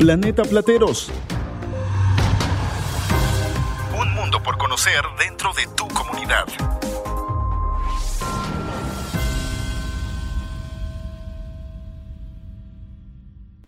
[0.00, 1.12] Planeta Plateros.
[4.00, 6.46] Un mundo por conocer dentro de tu comunidad.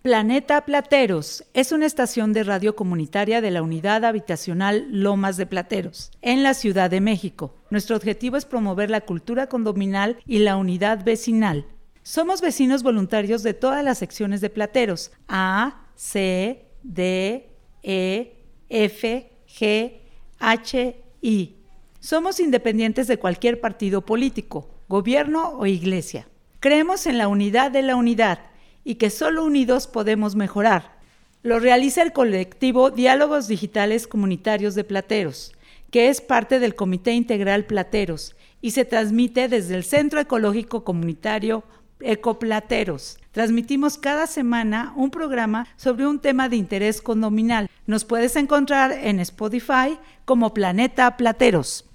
[0.01, 6.13] Planeta Plateros es una estación de radio comunitaria de la unidad habitacional Lomas de Plateros,
[6.23, 7.57] en la Ciudad de México.
[7.69, 11.67] Nuestro objetivo es promover la cultura condominal y la unidad vecinal.
[12.03, 17.49] Somos vecinos voluntarios de todas las secciones de Plateros, A, C, D,
[17.83, 18.33] E,
[18.69, 20.01] F, G,
[20.39, 21.57] H, I.
[22.01, 26.29] Somos independientes de cualquier partido político, gobierno o iglesia.
[26.61, 28.41] Creemos en la unidad de la unidad
[28.85, 30.99] y que solo unidos podemos mejorar.
[31.43, 35.53] Lo realiza el colectivo Diálogos Digitales Comunitarios de Plateros,
[35.91, 41.65] que es parte del Comité Integral Plateros y se transmite desde el Centro Ecológico Comunitario
[42.01, 43.19] Ecoplateros.
[43.33, 47.71] Transmitimos cada semana un programa sobre un tema de interés condominal.
[47.87, 51.87] Nos puedes encontrar en Spotify como Planeta Plateros.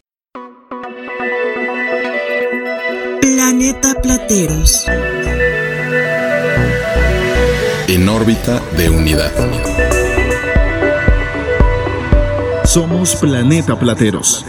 [3.21, 4.85] Planeta Plateros.
[7.87, 9.31] En órbita de unidad.
[12.65, 14.43] Somos Planeta Plateros.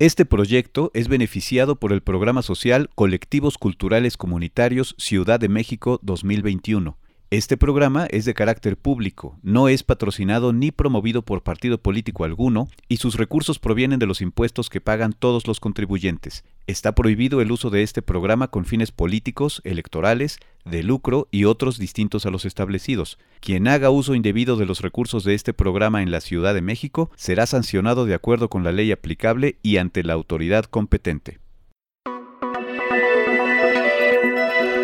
[0.00, 6.96] Este proyecto es beneficiado por el programa social Colectivos Culturales Comunitarios Ciudad de México 2021.
[7.32, 12.66] Este programa es de carácter público, no es patrocinado ni promovido por partido político alguno
[12.88, 16.42] y sus recursos provienen de los impuestos que pagan todos los contribuyentes.
[16.66, 21.78] Está prohibido el uso de este programa con fines políticos, electorales, de lucro y otros
[21.78, 23.16] distintos a los establecidos.
[23.38, 27.12] Quien haga uso indebido de los recursos de este programa en la Ciudad de México
[27.14, 31.38] será sancionado de acuerdo con la ley aplicable y ante la autoridad competente.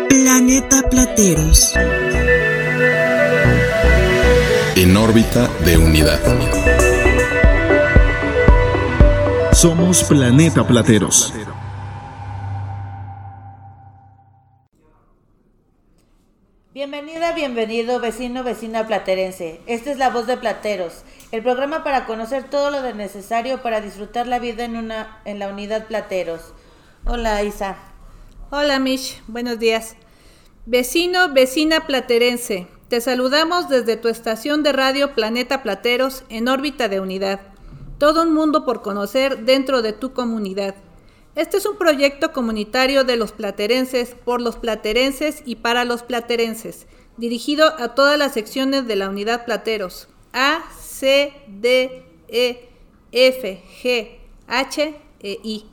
[0.07, 1.73] Planeta Plateros.
[4.79, 6.19] En órbita de unidad.
[9.51, 11.33] Somos Planeta Plateros.
[16.75, 19.61] Bienvenida, bienvenido, vecino, vecina platerense.
[19.65, 21.01] Esta es la voz de Plateros,
[21.31, 25.47] el programa para conocer todo lo necesario para disfrutar la vida en, una, en la
[25.47, 26.53] unidad Plateros.
[27.03, 27.77] Hola, Isa.
[28.51, 29.23] Hola, Mish.
[29.25, 29.95] Buenos días.
[30.67, 32.76] Vecino, vecina platerense.
[32.89, 37.41] Te saludamos desde tu estación de radio Planeta Plateros en órbita de unidad.
[37.97, 40.73] Todo un mundo por conocer dentro de tu comunidad.
[41.35, 46.87] Este es un proyecto comunitario de los platerenses, por los platerenses y para los platerenses,
[47.17, 52.69] dirigido a todas las secciones de la unidad Plateros, A, C, D, E,
[53.11, 55.65] F, G, H e I.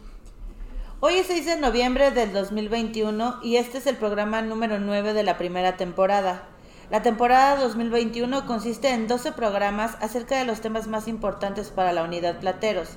[0.98, 5.22] Hoy es 6 de noviembre del 2021 y este es el programa número 9 de
[5.22, 6.48] la primera temporada.
[6.94, 12.05] La temporada 2021 consiste en 12 programas acerca de los temas más importantes para la
[12.05, 12.91] unidad Plateros.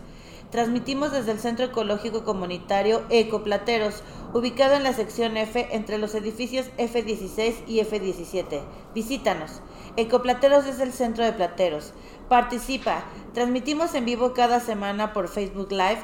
[0.51, 4.03] Transmitimos desde el Centro Ecológico Comunitario Ecoplateros,
[4.35, 8.61] ubicado en la sección F entre los edificios F16 y F17.
[8.93, 9.63] Visítanos.
[9.95, 11.93] Ecoplateros es el centro de Plateros.
[12.29, 13.03] Participa.
[13.33, 16.03] Transmitimos en vivo cada semana por Facebook Live.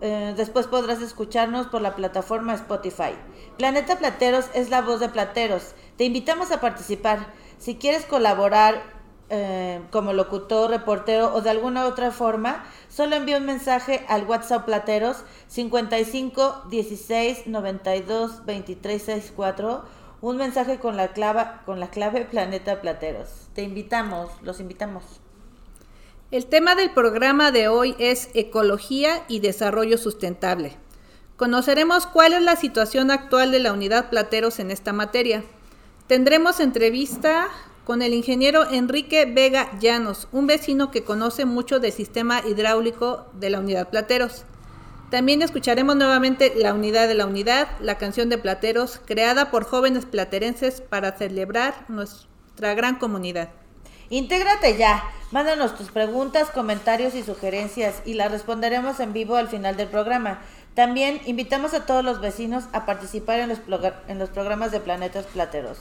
[0.00, 3.14] Eh, después podrás escucharnos por la plataforma Spotify.
[3.56, 5.74] Planeta Plateros es la voz de Plateros.
[6.02, 7.28] Te invitamos a participar.
[7.58, 8.82] Si quieres colaborar
[9.30, 14.64] eh, como locutor, reportero o de alguna otra forma, solo envía un mensaje al WhatsApp
[14.64, 19.84] Plateros 55 16 92 23 64.
[20.22, 23.28] Un mensaje con la clave, con la clave Planeta Plateros.
[23.54, 25.04] Te invitamos, los invitamos.
[26.32, 30.76] El tema del programa de hoy es Ecología y Desarrollo Sustentable.
[31.36, 35.44] Conoceremos cuál es la situación actual de la unidad Plateros en esta materia.
[36.06, 37.48] Tendremos entrevista
[37.84, 43.50] con el ingeniero Enrique Vega Llanos, un vecino que conoce mucho del sistema hidráulico de
[43.50, 44.44] la unidad Plateros.
[45.10, 50.06] También escucharemos nuevamente La Unidad de la Unidad, la canción de Plateros, creada por jóvenes
[50.06, 53.50] platerenses para celebrar nuestra gran comunidad.
[54.08, 55.04] Intégrate ya.
[55.30, 60.40] Mándanos tus preguntas, comentarios y sugerencias y las responderemos en vivo al final del programa.
[60.74, 63.58] También invitamos a todos los vecinos a participar en los,
[64.08, 65.80] en los programas de Planetas Plateros.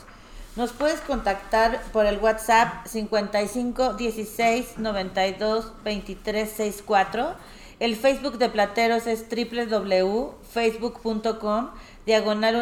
[0.57, 7.35] Nos puedes contactar por el WhatsApp 55 16 92 23 64.
[7.79, 11.69] El Facebook de Plateros es www.facebook.com
[12.05, 12.57] diagonal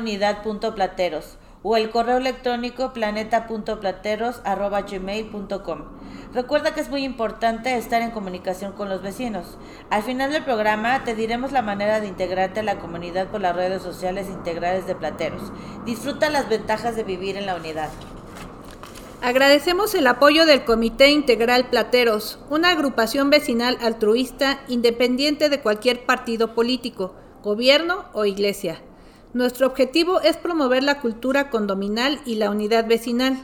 [1.62, 5.84] o el correo electrónico planeta.plateros.gmail.com.
[6.34, 9.58] Recuerda que es muy importante estar en comunicación con los vecinos.
[9.90, 13.56] Al final del programa te diremos la manera de integrarte a la comunidad por las
[13.56, 15.52] redes sociales integrales de Plateros.
[15.86, 17.90] Disfruta las ventajas de vivir en la unidad.
[19.22, 26.56] Agradecemos el apoyo del Comité Integral Plateros, una agrupación vecinal altruista independiente de cualquier partido
[26.56, 28.82] político, gobierno o iglesia.
[29.32, 33.38] Nuestro objetivo es promover la cultura condominal y la unidad vecinal.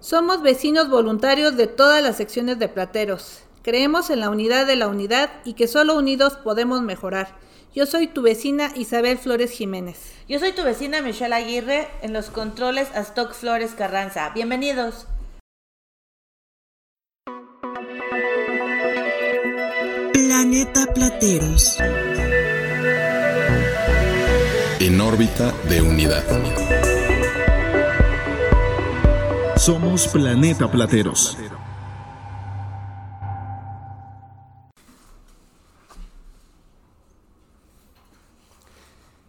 [0.00, 3.42] Somos vecinos voluntarios de todas las secciones de Plateros.
[3.62, 7.36] Creemos en la unidad de la unidad y que solo unidos podemos mejorar.
[7.72, 10.14] Yo soy tu vecina Isabel Flores Jiménez.
[10.28, 14.30] Yo soy tu vecina Michelle Aguirre en los controles Astoc Flores Carranza.
[14.30, 15.06] Bienvenidos.
[20.12, 21.76] Planeta Plateros.
[24.90, 26.24] En órbita de unidad.
[29.56, 31.38] Somos Planeta Plateros.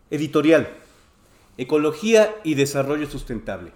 [0.10, 0.68] Editorial.
[1.60, 3.72] Ecología y desarrollo sustentable.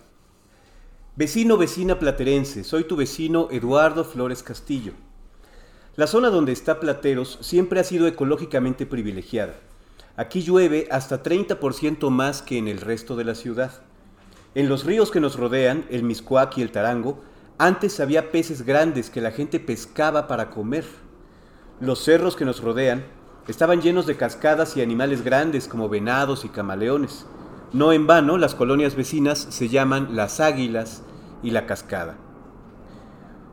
[1.16, 4.94] Vecino, vecina platerense, soy tu vecino Eduardo Flores Castillo.
[5.96, 9.54] La zona donde está Plateros siempre ha sido ecológicamente privilegiada.
[10.18, 13.72] Aquí llueve hasta 30% más que en el resto de la ciudad.
[14.54, 17.22] En los ríos que nos rodean, el Miscuac y el Tarango,
[17.58, 20.86] antes había peces grandes que la gente pescaba para comer.
[21.82, 23.04] Los cerros que nos rodean
[23.50, 27.26] estaban llenos de cascadas y animales grandes como venados y camaleones.
[27.74, 31.04] No en vano, las colonias vecinas se llaman Las Águilas
[31.44, 32.16] y La Cascada.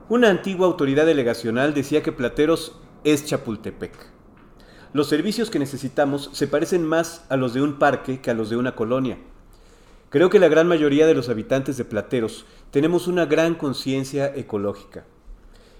[0.08, 4.12] Una antigua autoridad delegacional decía que Plateros es Chapultepec.
[4.93, 8.50] Los servicios que necesitamos se parecen más a los de un parque que a los
[8.50, 9.17] de una colonia.
[10.11, 15.06] Creo que la gran mayoría de los habitantes de Plateros tenemos una gran conciencia ecológica.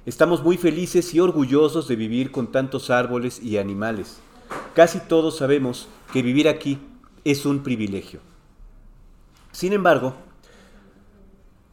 [0.07, 4.17] Estamos muy felices y orgullosos de vivir con tantos árboles y animales.
[4.75, 6.79] Casi todos sabemos que vivir aquí
[7.25, 8.21] es un privilegio.
[9.53, 10.15] Sin embargo,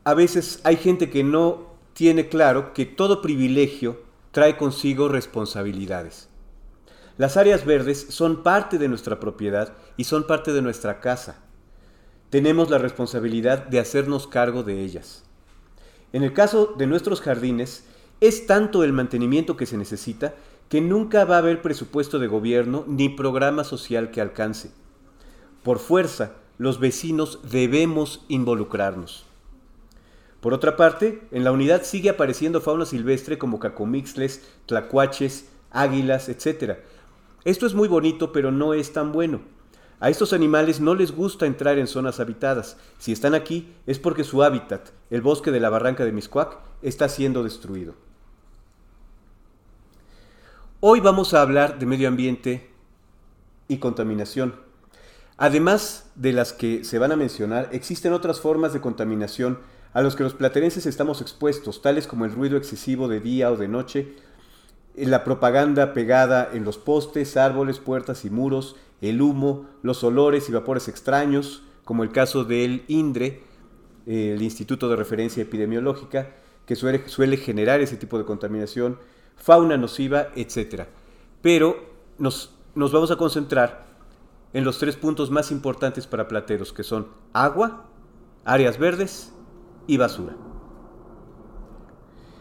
[0.04, 4.02] a veces hay gente que no tiene claro que todo privilegio
[4.32, 6.28] trae consigo responsabilidades.
[7.20, 11.44] Las áreas verdes son parte de nuestra propiedad y son parte de nuestra casa.
[12.30, 15.26] Tenemos la responsabilidad de hacernos cargo de ellas.
[16.14, 17.84] En el caso de nuestros jardines,
[18.22, 20.34] es tanto el mantenimiento que se necesita
[20.70, 24.72] que nunca va a haber presupuesto de gobierno ni programa social que alcance.
[25.62, 29.26] Por fuerza, los vecinos debemos involucrarnos.
[30.40, 36.80] Por otra parte, en la unidad sigue apareciendo fauna silvestre como cacomixles, tlacuaches, águilas, etc.
[37.46, 39.42] Esto es muy bonito, pero no es tan bueno.
[40.02, 42.78] A estos animales no les gusta entrar en zonas habitadas.
[42.98, 47.10] Si están aquí es porque su hábitat, el bosque de la barranca de Miscuac, está
[47.10, 47.96] siendo destruido.
[50.80, 52.70] Hoy vamos a hablar de medio ambiente
[53.68, 54.56] y contaminación.
[55.36, 59.60] Además de las que se van a mencionar, existen otras formas de contaminación
[59.92, 63.58] a los que los platerenses estamos expuestos, tales como el ruido excesivo de día o
[63.58, 64.16] de noche,
[64.96, 70.52] la propaganda pegada en los postes, árboles, puertas y muros, el humo, los olores y
[70.52, 73.42] vapores extraños, como el caso del INDRE,
[74.06, 79.00] el Instituto de Referencia Epidemiológica, que suele, suele generar ese tipo de contaminación,
[79.36, 80.84] fauna nociva, etc.
[81.42, 81.78] Pero
[82.18, 83.88] nos, nos vamos a concentrar
[84.54, 87.86] en los tres puntos más importantes para plateros, que son agua,
[88.46, 89.32] áreas verdes
[89.88, 90.36] y basura.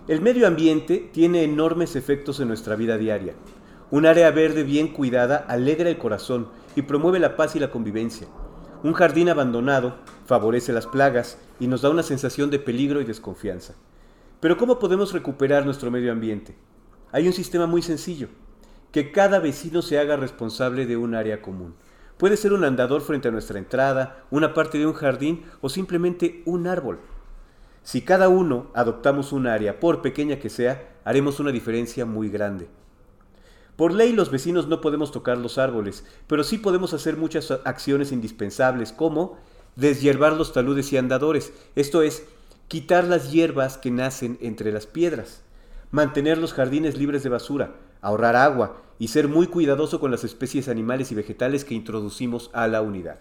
[0.09, 3.35] El medio ambiente tiene enormes efectos en nuestra vida diaria.
[3.91, 8.27] Un área verde bien cuidada alegra el corazón y promueve la paz y la convivencia.
[8.83, 13.75] Un jardín abandonado favorece las plagas y nos da una sensación de peligro y desconfianza.
[14.41, 16.57] Pero ¿cómo podemos recuperar nuestro medio ambiente?
[17.12, 18.29] Hay un sistema muy sencillo,
[18.93, 21.75] que cada vecino se haga responsable de un área común.
[22.17, 26.43] Puede ser un andador frente a nuestra entrada, una parte de un jardín o simplemente
[26.47, 26.99] un árbol.
[27.88, 32.68] Si cada uno adoptamos un área, por pequeña que sea, haremos una diferencia muy grande.
[33.76, 38.12] Por ley los vecinos no podemos tocar los árboles, pero sí podemos hacer muchas acciones
[38.12, 39.38] indispensables como
[39.75, 42.25] deshiervar los taludes y andadores, esto es,
[42.68, 45.40] quitar las hierbas que nacen entre las piedras,
[45.90, 50.68] mantener los jardines libres de basura, ahorrar agua y ser muy cuidadoso con las especies
[50.68, 53.18] animales y vegetales que introducimos a la unidad.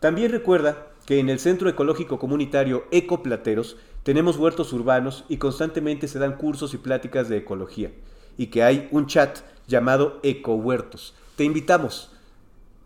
[0.00, 6.18] También recuerda que en el Centro Ecológico Comunitario Ecoplateros tenemos huertos urbanos y constantemente se
[6.18, 7.92] dan cursos y pláticas de ecología,
[8.36, 11.14] y que hay un chat llamado Ecohuertos.
[11.34, 12.12] Te invitamos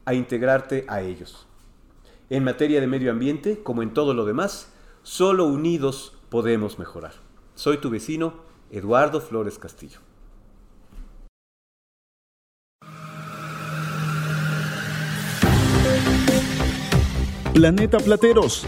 [0.04, 1.48] a integrarte a ellos.
[2.30, 7.14] En materia de medio ambiente, como en todo lo demás, solo unidos podemos mejorar.
[7.56, 8.34] Soy tu vecino,
[8.70, 9.98] Eduardo Flores Castillo.
[17.54, 18.66] Planeta Plateros.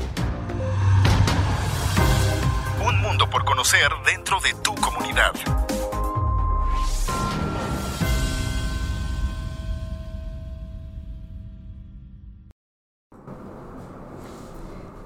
[2.87, 5.33] Un mundo por conocer dentro de tu comunidad.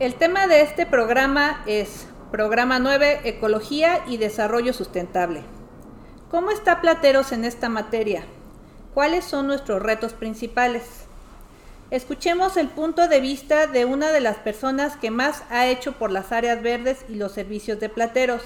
[0.01, 5.45] El tema de este programa es Programa 9, Ecología y Desarrollo Sustentable.
[6.33, 8.25] ¿Cómo está Plateros en esta materia?
[8.93, 11.08] ¿Cuáles son nuestros retos principales?
[11.91, 16.11] Escuchemos el punto de vista de una de las personas que más ha hecho por
[16.11, 18.43] las áreas verdes y los servicios de Plateros,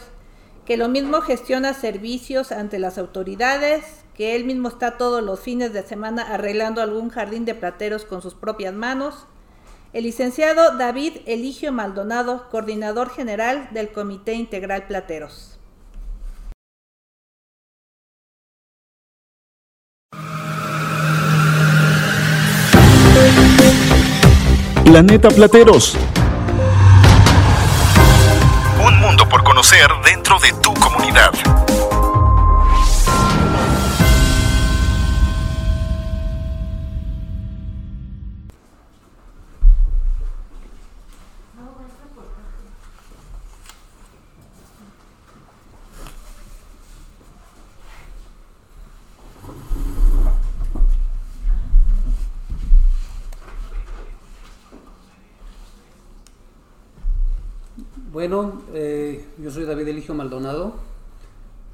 [0.65, 3.83] que lo mismo gestiona servicios ante las autoridades,
[4.15, 8.23] que él mismo está todos los fines de semana arreglando algún jardín de Plateros con
[8.23, 9.27] sus propias manos,
[9.93, 15.52] el licenciado David Eligio Maldonado, coordinador general del Comité Integral Plateros.
[24.93, 25.97] Planeta Plateros.
[28.87, 31.31] Un mundo por conocer dentro de tu comunidad.
[58.23, 60.77] Bueno, eh, yo soy David Eligio Maldonado.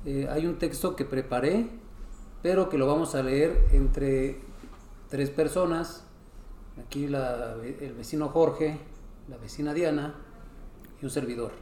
[0.06, 1.68] Eh, hay un texto que preparé,
[2.42, 4.40] pero que lo vamos a leer entre
[5.10, 6.04] tres personas.
[6.82, 8.78] Aquí la- el vecino Jorge,
[9.28, 10.14] la vecina Diana
[11.02, 11.52] y un servidor.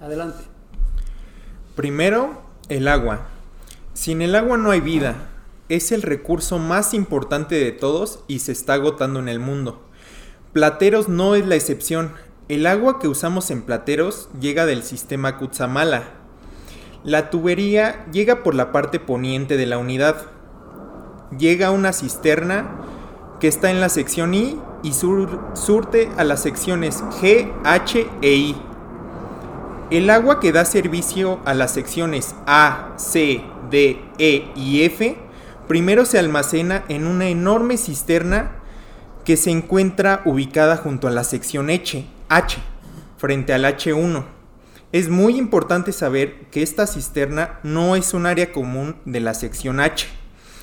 [0.00, 0.42] Adelante.
[1.76, 3.28] Primero, el agua.
[3.94, 5.28] Sin el agua no hay vida.
[5.68, 9.80] Es el recurso más importante de todos y se está agotando en el mundo.
[10.52, 12.10] Plateros no es la excepción.
[12.48, 16.04] El agua que usamos en Plateros llega del sistema Cutzamala.
[17.02, 20.26] La tubería llega por la parte poniente de la unidad.
[21.36, 22.68] Llega a una cisterna
[23.40, 28.32] que está en la sección I y sur- surte a las secciones G, H e
[28.34, 28.56] I.
[29.90, 35.16] El agua que da servicio a las secciones A, C, D, E y F
[35.66, 38.52] primero se almacena en una enorme cisterna
[39.24, 42.58] que se encuentra ubicada junto a la sección H, H,
[43.18, 44.24] frente al H1.
[44.92, 49.80] Es muy importante saber que esta cisterna no es un área común de la sección
[49.80, 50.06] H,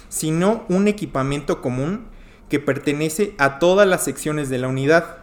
[0.10, 2.08] sino un equipamiento común
[2.50, 5.18] que pertenece a todas las secciones de la unidad.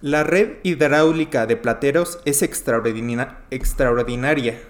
[0.00, 4.60] La red hidráulica de Plateros es extraordina- extraordinaria,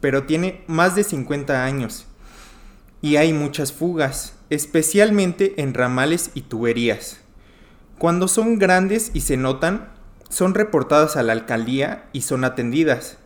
[0.00, 2.06] pero tiene más de 50 años
[3.00, 7.20] y hay muchas fugas, especialmente en ramales y tuberías.
[7.98, 9.93] Cuando son grandes y se notan,
[10.28, 13.18] son reportadas a la alcaldía y son atendidas,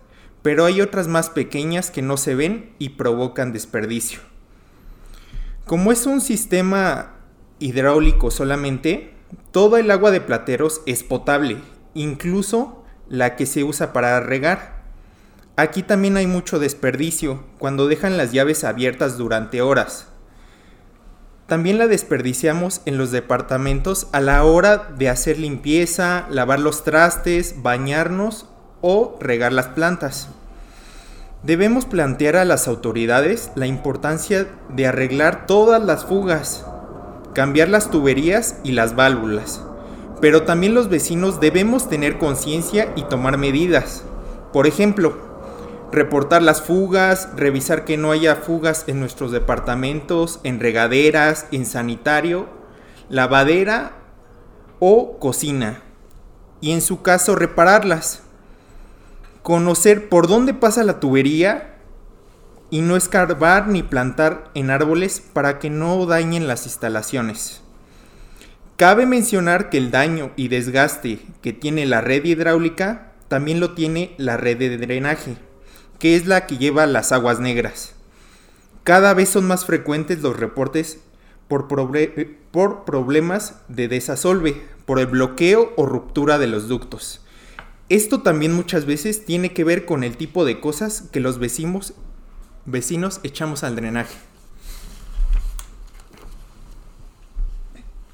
[0.42, 4.20] pero hay otras más pequeñas que no se ven y provocan desperdicio.
[5.66, 7.16] Como es un sistema
[7.58, 9.14] hidráulico solamente,
[9.50, 11.58] toda el agua de plateros es potable,
[11.94, 14.82] incluso la que se usa para regar.
[15.56, 20.08] Aquí también hay mucho desperdicio cuando dejan las llaves abiertas durante horas.
[21.48, 27.62] También la desperdiciamos en los departamentos a la hora de hacer limpieza, lavar los trastes,
[27.62, 28.44] bañarnos
[28.82, 30.28] o regar las plantas.
[31.42, 36.66] Debemos plantear a las autoridades la importancia de arreglar todas las fugas,
[37.32, 39.62] cambiar las tuberías y las válvulas.
[40.20, 44.02] Pero también los vecinos debemos tener conciencia y tomar medidas.
[44.52, 45.16] Por ejemplo,
[45.92, 52.48] reportar las fugas, revisar que no haya fugas en nuestros departamentos, en regaderas, en sanitario,
[53.08, 53.92] lavadera
[54.78, 55.82] o cocina.
[56.60, 58.22] Y en su caso repararlas.
[59.42, 61.76] Conocer por dónde pasa la tubería
[62.70, 67.62] y no escarbar ni plantar en árboles para que no dañen las instalaciones.
[68.76, 74.14] Cabe mencionar que el daño y desgaste que tiene la red hidráulica también lo tiene
[74.18, 75.36] la red de drenaje,
[75.98, 77.94] que es la que lleva las aguas negras.
[78.84, 81.00] Cada vez son más frecuentes los reportes
[81.48, 81.68] por,
[82.50, 87.20] por problemas de desasolve, por el bloqueo o ruptura de los ductos.
[87.88, 91.94] Esto también muchas veces tiene que ver con el tipo de cosas que los vecinos,
[92.66, 94.16] vecinos echamos al drenaje.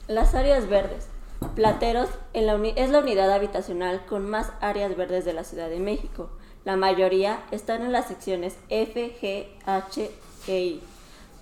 [0.07, 1.07] Las áreas verdes.
[1.57, 6.31] Plateros es la unidad habitacional con más áreas verdes de la Ciudad de México.
[6.65, 10.11] La mayoría están en las secciones F, G, H
[10.47, 10.81] e I.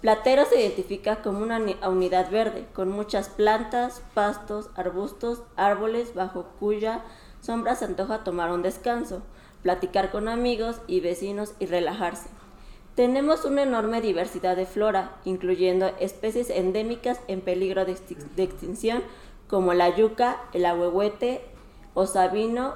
[0.00, 7.02] Plateros se identifica como una unidad verde, con muchas plantas, pastos, arbustos, árboles bajo cuya
[7.40, 9.22] sombra se antoja tomar un descanso,
[9.62, 12.28] platicar con amigos y vecinos y relajarse.
[12.96, 17.92] Tenemos una enorme diversidad de flora, incluyendo especies endémicas en peligro de,
[18.38, 19.04] extinción
[19.46, 21.42] como la yuca, el ahuehuete,
[21.94, 22.74] osabino,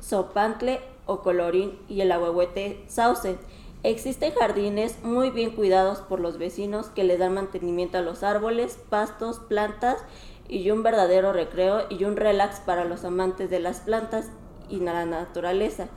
[0.00, 3.38] sopantle o colorín y el ahuehuete sauce.
[3.82, 8.78] Existen jardines muy bien cuidados por los vecinos que le dan mantenimiento a los árboles,
[8.88, 10.02] pastos, plantas
[10.48, 14.30] y un verdadero recreo y un relax para los amantes de las plantas
[14.70, 15.88] y la naturaleza.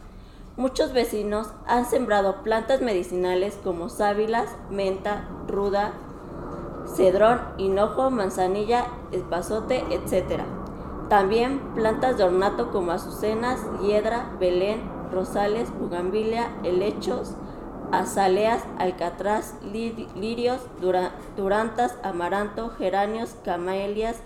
[0.58, 5.94] Muchos vecinos han sembrado plantas medicinales como sábilas, menta, ruda,
[6.96, 10.42] cedrón, hinojo, manzanilla, espazote, etc.
[11.10, 17.36] También plantas de ornato como azucenas, hiedra, belén, rosales, bugambilia, helechos,
[17.92, 20.62] azaleas, alcatraz, lirios,
[21.36, 24.18] durantas, amaranto, geranios, camelias,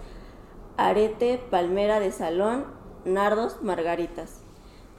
[0.78, 2.66] arete, palmera de salón,
[3.06, 4.42] nardos, margaritas.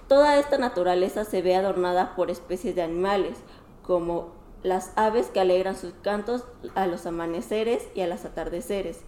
[0.08, 3.38] Toda esta naturaleza se ve adornada por especies de animales,
[3.82, 4.30] como
[4.62, 9.00] las aves que alegran sus cantos a los amaneceres y a los atardeceres,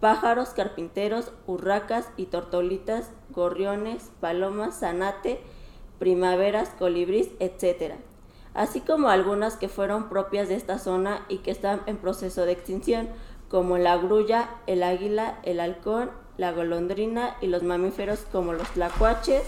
[0.00, 5.42] pájaros, carpinteros, urracas y tortolitas, gorriones, palomas, zanate,
[6.04, 7.94] primaveras, colibrís, etc.
[8.52, 12.52] Así como algunas que fueron propias de esta zona y que están en proceso de
[12.52, 13.08] extinción,
[13.48, 19.44] como la grulla, el águila, el halcón, la golondrina y los mamíferos como los tlacuaches,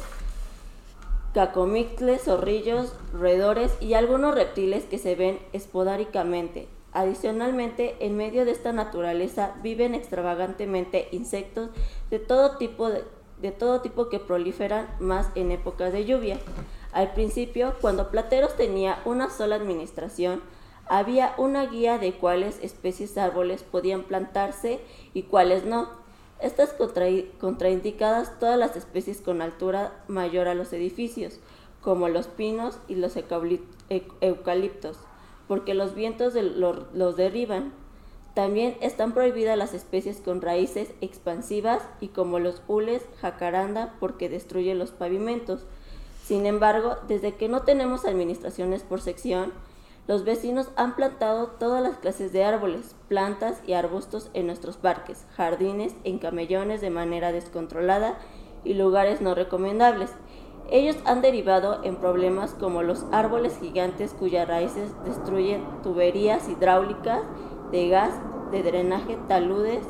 [1.35, 6.69] cacomictles, zorrillos, roedores y algunos reptiles que se ven esporádicamente.
[6.95, 11.69] Adicionalmente, en medio de esta naturaleza viven extravagantemente insectos
[12.09, 13.05] de todo tipo de,
[13.59, 16.39] todo tipo que proliferan más en épocas de lluvia.
[16.93, 20.41] Al principio, cuando Plateros tenía una sola administración,
[20.89, 24.81] había una guía de cuáles especies de árboles podían plantarse
[25.15, 25.89] y cuáles no.
[26.41, 26.75] Estas
[27.41, 31.41] contraindicadas todas las especies con altura mayor a los edificios,
[31.81, 33.15] como los pinos y los
[34.21, 34.99] eucaliptos,
[35.49, 37.73] porque los vientos los derriban.
[38.37, 44.79] También están prohibidas las especies con raíces expansivas y como los hules, jacaranda, porque destruyen
[44.79, 45.65] los pavimentos.
[46.23, 49.55] Sin embargo, desde que no tenemos administraciones por sección,
[50.07, 55.25] los vecinos han plantado todas las clases de árboles, plantas y arbustos en nuestros parques,
[55.35, 58.19] jardines, en camellones de manera descontrolada
[58.65, 60.11] y lugares no recomendables.
[60.71, 67.23] Ellos han derivado en problemas como los árboles gigantes cuyas raíces destruyen tuberías hidráulicas
[67.71, 68.15] de gas,
[68.51, 69.85] de drenaje, taludes,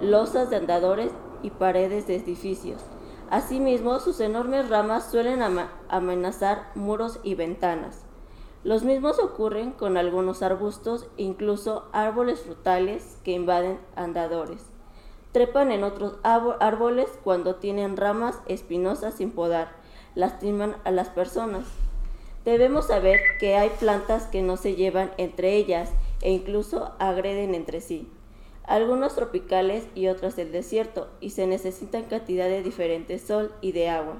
[0.00, 2.82] losas de andadores y paredes de edificios.
[3.30, 5.40] Asimismo, sus enormes ramas suelen
[5.88, 8.04] amenazar muros y ventanas.
[8.64, 14.66] Los mismos ocurren con algunos arbustos e incluso árboles frutales que invaden andadores.
[15.32, 19.68] Trepan en otros árboles cuando tienen ramas espinosas sin podar,
[20.14, 21.66] lastiman a las personas.
[22.44, 27.80] Debemos saber que hay plantas que no se llevan entre ellas e incluso agreden entre
[27.80, 28.08] sí.
[28.64, 33.88] Algunos tropicales y otros del desierto, y se necesitan cantidad de diferente sol y de
[33.88, 34.16] agua.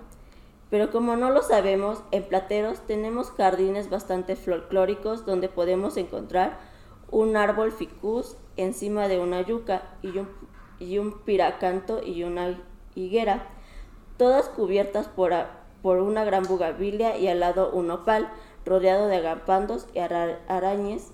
[0.70, 6.58] Pero como no lo sabemos, en Plateros tenemos jardines bastante folclóricos donde podemos encontrar
[7.10, 12.58] un árbol ficus encima de una yuca y un, piracanto y una
[12.94, 13.46] higuera,
[14.18, 15.32] todas cubiertas por,
[15.80, 18.28] por una gran bugabilia y al lado un opal,
[18.66, 21.12] rodeado de agapandos y arañes,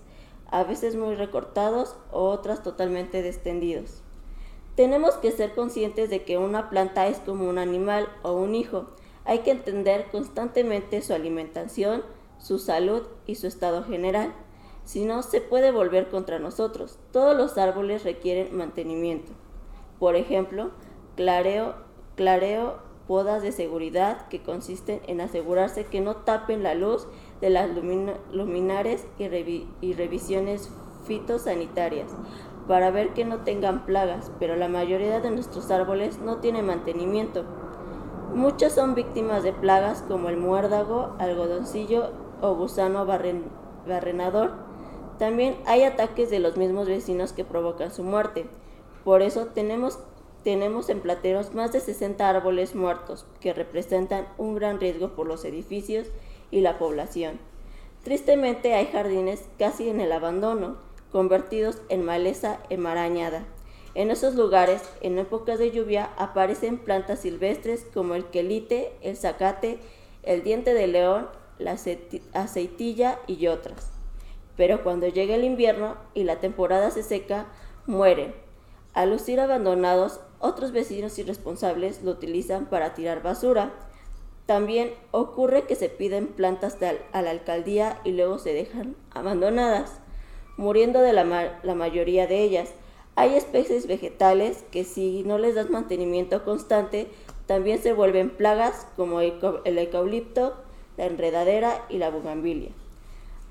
[0.55, 4.03] a veces muy recortados o otras totalmente descendidos.
[4.77, 8.87] Tenemos que ser conscientes de que una planta es como un animal o un hijo,
[9.25, 12.05] hay que entender constantemente su alimentación,
[12.39, 14.33] su salud y su estado general.
[14.85, 17.01] Si no, se puede volver contra nosotros.
[17.11, 19.33] Todos los árboles requieren mantenimiento.
[19.99, 20.71] Por ejemplo,
[21.17, 21.75] clareo,
[22.15, 27.09] clareo, podas de seguridad que consisten en asegurarse que no tapen la luz
[27.45, 27.69] de las
[28.33, 30.71] luminares y, revisiones
[31.05, 32.11] fitosanitarias
[32.67, 37.45] para ver que no tengan plagas, pero la mayoría de nuestros árboles no tienen mantenimiento
[38.33, 44.53] Muchas son víctimas de plagas como el muérdago, algodoncillo o gusano barrenador.
[45.19, 48.47] También hay ataques de los mismos vecinos que provocan su muerte.
[49.05, 50.01] Por eso tenemos,
[50.43, 55.45] tenemos en Plateros más de 60 árboles muertos que representan un gran riesgo por los
[55.45, 56.09] edificios
[56.55, 57.41] y la población.
[58.05, 60.77] Tristemente hay jardines casi en el abandono,
[61.11, 63.45] convertidos en maleza enmarañada.
[63.97, 69.81] En esos lugares, en épocas de lluvia, aparecen plantas silvestres como el quelite, el zacate,
[70.23, 71.77] el diente de león, la
[72.35, 73.91] aceitilla y otras.
[74.57, 77.47] Pero cuando llega el invierno y la temporada se seca,
[77.87, 78.33] mueren.
[78.93, 83.73] Al lucir abandonados, otros vecinos irresponsables lo utilizan para tirar basura.
[84.47, 86.77] También ocurre que se piden plantas
[87.13, 90.01] a la alcaldía y luego se dejan abandonadas,
[90.59, 92.71] muriendo de la, mayoría de ellas.
[93.17, 97.09] Hay especies vegetales que si no les das mantenimiento constante,
[97.47, 100.55] también se vuelven plagas como el eucalipto,
[100.99, 102.71] la enredadera y la bugambilia.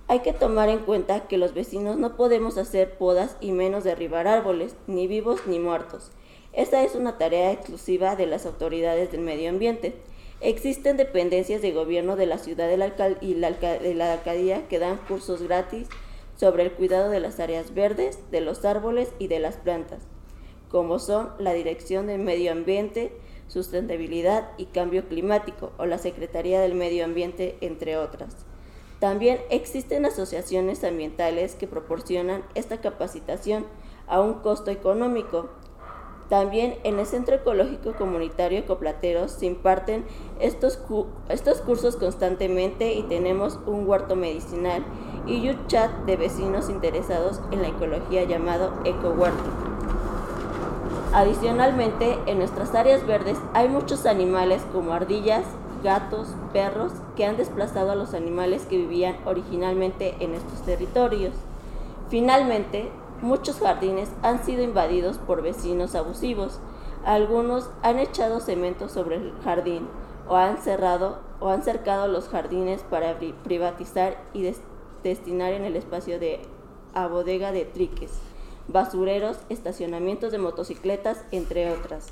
[0.07, 4.27] Hay que tomar en cuenta que los vecinos no podemos hacer podas y menos derribar
[4.27, 6.11] árboles, ni vivos ni muertos.
[6.51, 9.95] Esta es una tarea exclusiva de las autoridades del medio ambiente.
[10.43, 15.87] Existen dependencias de gobierno de la ciudad y de la alcaldía que dan cursos gratis
[16.35, 20.03] sobre el cuidado de las áreas verdes, de los árboles y de las plantas,
[20.69, 23.13] como son la Dirección del Medio Ambiente,
[23.47, 28.45] Sustentabilidad y Cambio Climático o la Secretaría del Medio Ambiente, entre otras.
[28.99, 33.65] También existen asociaciones ambientales que proporcionan esta capacitación
[34.07, 35.51] a un costo económico.
[36.29, 40.05] También en el Centro Ecológico Comunitario Coplateros se imparten
[40.39, 40.79] estos,
[41.29, 44.83] estos cursos constantemente y tenemos un huerto medicinal
[45.27, 49.43] y un chat de vecinos interesados en la ecología llamado Eco Huerto.
[51.13, 55.45] Adicionalmente, en nuestras áreas verdes hay muchos animales como ardillas,
[55.83, 61.33] gatos, perros que han desplazado a los animales que vivían originalmente en estos territorios.
[62.09, 62.89] Finalmente,
[63.23, 66.59] muchos jardines han sido invadidos por vecinos abusivos.
[67.03, 69.87] Algunos han echado cemento sobre el jardín
[70.27, 74.53] o han cerrado o han cercado los jardines para privatizar y
[75.03, 76.41] destinar en el espacio de
[76.93, 78.11] a bodega de triques
[78.67, 82.07] basureros, estacionamientos de motocicletas, entre otras.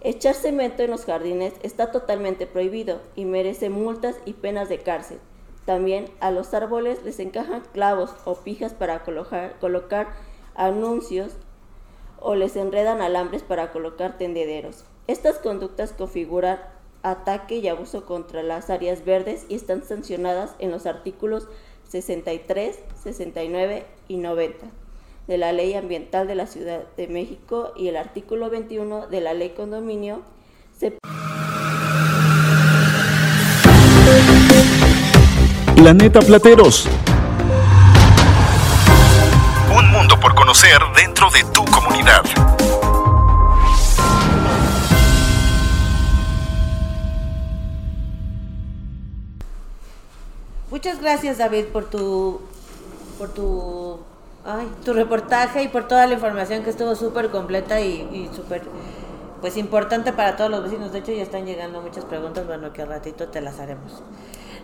[0.00, 5.18] Echar cemento en los jardines está totalmente prohibido y merece multas y penas de cárcel.
[5.64, 10.08] También a los árboles les encajan clavos o pijas para colocar, colocar
[10.56, 11.32] anuncios
[12.20, 14.84] o les enredan alambres para colocar tendederos.
[15.06, 16.58] Estas conductas configuran
[17.02, 21.48] ataque y abuso contra las áreas verdes y están sancionadas en los artículos
[21.88, 24.66] 63, 69 y 90
[25.28, 29.34] de la Ley Ambiental de la Ciudad de México y el artículo 21 de la
[29.34, 30.22] Ley Condominio
[30.76, 30.98] se...
[35.76, 36.88] Planeta Plateros.
[40.56, 42.22] Conocer dentro de tu comunidad.
[50.70, 52.40] Muchas gracias David por tu
[53.18, 53.98] por tu
[54.48, 58.62] Ay, tu reportaje y por toda la información que estuvo súper completa y, súper
[59.40, 60.92] pues importante para todos los vecinos.
[60.92, 64.04] De hecho, ya están llegando muchas preguntas, bueno, que al ratito te las haremos.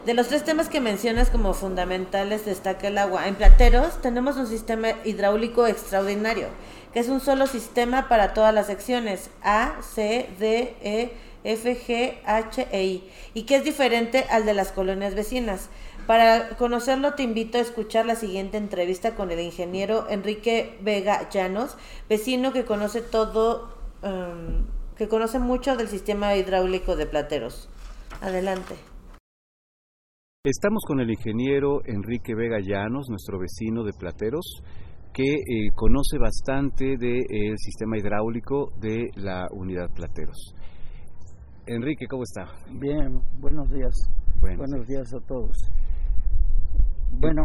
[0.05, 3.29] De los tres temas que mencionas como fundamentales destaca el agua.
[3.29, 6.49] En Plateros tenemos un sistema hidráulico extraordinario,
[6.93, 11.13] que es un solo sistema para todas las secciones A, C, D, E,
[11.45, 15.69] F, G, H e I, y que es diferente al de las colonias vecinas.
[16.09, 21.77] Para conocerlo te invito a escuchar la siguiente entrevista con el ingeniero Enrique Vega Llanos,
[22.09, 24.65] vecino que conoce todo, em,
[24.97, 27.69] que conoce mucho del sistema hidráulico de Plateros.
[28.21, 28.75] Adelante.
[30.45, 34.61] Estamos con el ingeniero Enrique Vega Llanos, nuestro vecino de Plateros,
[35.13, 40.57] que eh, conoce bastante del sistema hidráulico de la unidad Plateros.
[41.65, 42.51] Enrique, ¿cómo está?
[42.73, 43.95] Bien, buenos días.
[44.41, 45.57] buenos días a todos.
[47.21, 47.45] Bueno,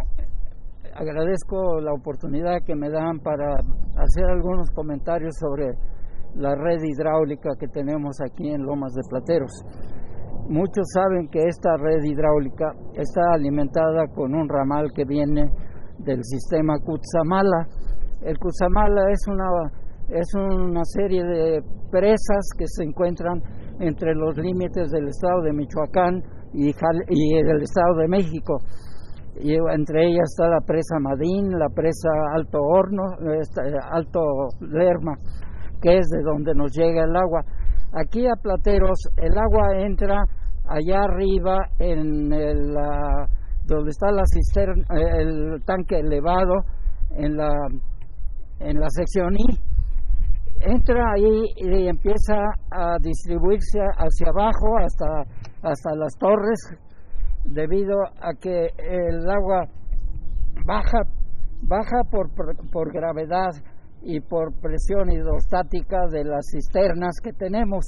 [0.95, 5.67] agradezco la oportunidad que me dan para hacer algunos comentarios sobre
[6.33, 9.51] la red hidráulica que tenemos aquí en Lomas de Plateros.
[10.49, 15.49] Muchos saben que esta red hidráulica está alimentada con un ramal que viene
[15.99, 17.67] del sistema Cutzamala.
[18.21, 19.49] El Cutzamala es una,
[20.09, 23.41] es una serie de presas que se encuentran
[23.79, 28.57] entre los límites del estado de Michoacán y, y el estado de México
[29.39, 33.03] y entre ellas está la presa Madín, la presa Alto Horno,
[33.91, 34.19] Alto
[34.61, 35.15] Lerma,
[35.81, 37.43] que es de donde nos llega el agua.
[37.93, 40.17] Aquí a Plateros el agua entra
[40.67, 42.73] allá arriba en el,
[43.65, 46.55] donde está la cisterna, eh, el tanque elevado
[47.11, 47.51] en la
[48.59, 49.45] en la sección I.
[50.59, 52.35] Entra ahí y empieza
[52.71, 55.21] a distribuirse hacia abajo hasta
[55.61, 56.59] hasta las torres
[57.45, 59.67] debido a que el agua
[60.65, 60.99] baja,
[61.61, 62.29] baja por,
[62.71, 63.51] por, gravedad
[64.01, 67.85] y por presión hidrostática de las cisternas que tenemos.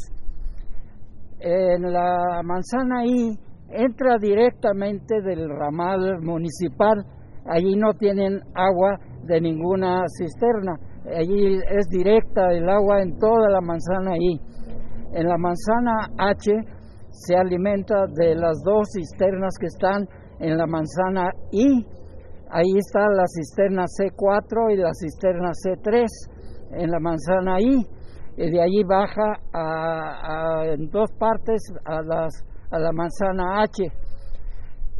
[1.40, 3.38] En la manzana I
[3.70, 7.06] entra directamente del ramal municipal,
[7.46, 10.76] allí no tienen agua de ninguna cisterna,
[11.16, 14.42] allí es directa el agua en toda la manzana I.
[15.14, 16.52] En la manzana H
[17.12, 20.08] se alimenta de las dos cisternas que están
[20.40, 21.86] en la manzana I.
[22.52, 26.08] Ahí está la cisterna C4 y la cisterna C3
[26.72, 27.86] en la manzana I.
[28.38, 33.84] Y de allí baja a, en dos partes a, las, a la manzana H.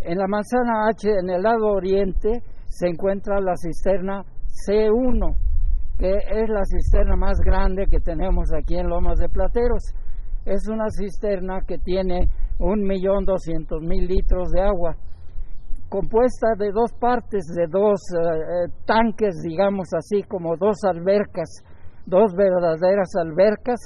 [0.04, 4.24] En la manzana H, en el lado oriente, se encuentra la cisterna
[4.68, 5.36] C1,
[5.98, 9.84] que es la cisterna más grande que tenemos aquí en Lomas de Plateros.
[10.46, 14.96] Es una cisterna que tiene un millón doscientos mil litros de agua,
[15.90, 21.50] compuesta de dos partes, de dos eh, eh, tanques, digamos así, como dos albercas,
[22.06, 23.80] dos verdaderas albercas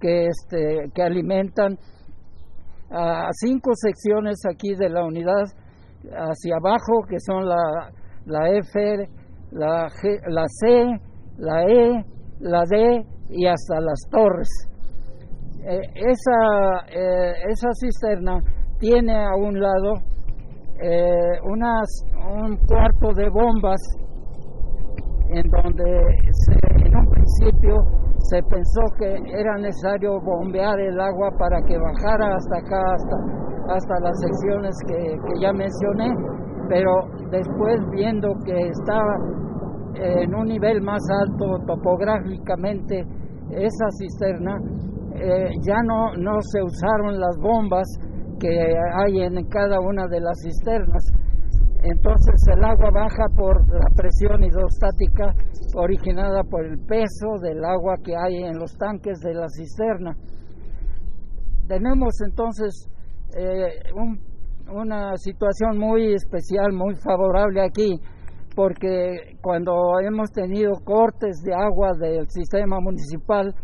[0.00, 1.78] que, este, que alimentan
[2.90, 5.44] a cinco secciones aquí de la unidad
[6.10, 7.90] hacia abajo, que son la,
[8.26, 9.08] la F,
[9.52, 11.00] la, G, la C,
[11.38, 12.04] la E,
[12.40, 14.48] la D y hasta las torres.
[15.64, 16.86] Eh, esa,
[17.48, 18.42] esa cisterna
[18.78, 20.11] tiene a un lado
[20.82, 21.88] eh, unas,
[22.28, 23.80] un cuarto de bombas
[25.30, 25.84] en donde
[26.84, 27.76] en un principio
[28.18, 34.00] se pensó que era necesario bombear el agua para que bajara hasta acá, hasta, hasta
[34.00, 36.14] las secciones que, que ya mencioné,
[36.68, 36.90] pero
[37.30, 39.14] después viendo que estaba
[39.94, 43.04] en un nivel más alto topográficamente
[43.50, 44.56] esa cisterna,
[45.14, 47.86] eh, ya no, no se usaron las bombas
[48.42, 51.04] que hay en cada una de las cisternas.
[51.84, 55.32] Entonces el agua baja por la presión hidrostática
[55.74, 60.16] originada por el peso del agua que hay en los tanques de la cisterna.
[61.68, 62.88] Tenemos entonces
[63.36, 63.92] eh,
[64.72, 68.00] una situación muy especial, muy favorable aquí,
[68.54, 73.54] porque cuando hemos tenido cortes de agua del sistema municipal,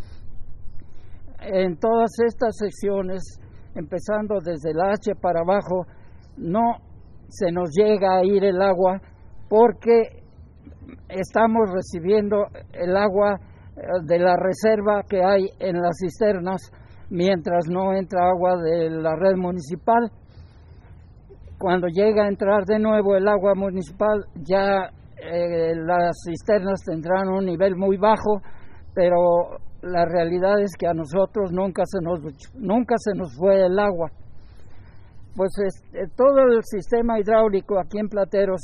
[1.41, 3.23] en todas estas secciones,
[3.75, 5.87] empezando desde el H para abajo,
[6.37, 6.79] no
[7.29, 9.01] se nos llega a ir el agua
[9.49, 10.23] porque
[11.09, 13.37] estamos recibiendo el agua
[13.77, 16.71] eh, de la reserva que hay en las cisternas
[17.11, 20.11] mientras no entra agua de la red municipal.
[21.59, 27.47] Cuando llega a entrar de nuevo el agua municipal, ya eh, las cisternas tendrán un
[27.47, 28.41] nivel muy bajo,
[28.95, 32.21] pero la realidad es que a nosotros nunca se nos,
[32.55, 34.11] nunca se nos fue el agua.
[35.37, 38.61] Pues este, todo el sistema hidráulico aquí en Plateros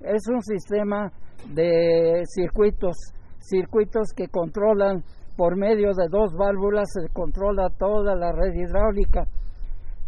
[0.00, 1.12] es un sistema
[1.54, 2.96] de circuitos,
[3.38, 5.04] circuitos que controlan
[5.36, 9.24] por medio de dos válvulas, se controla toda la red hidráulica.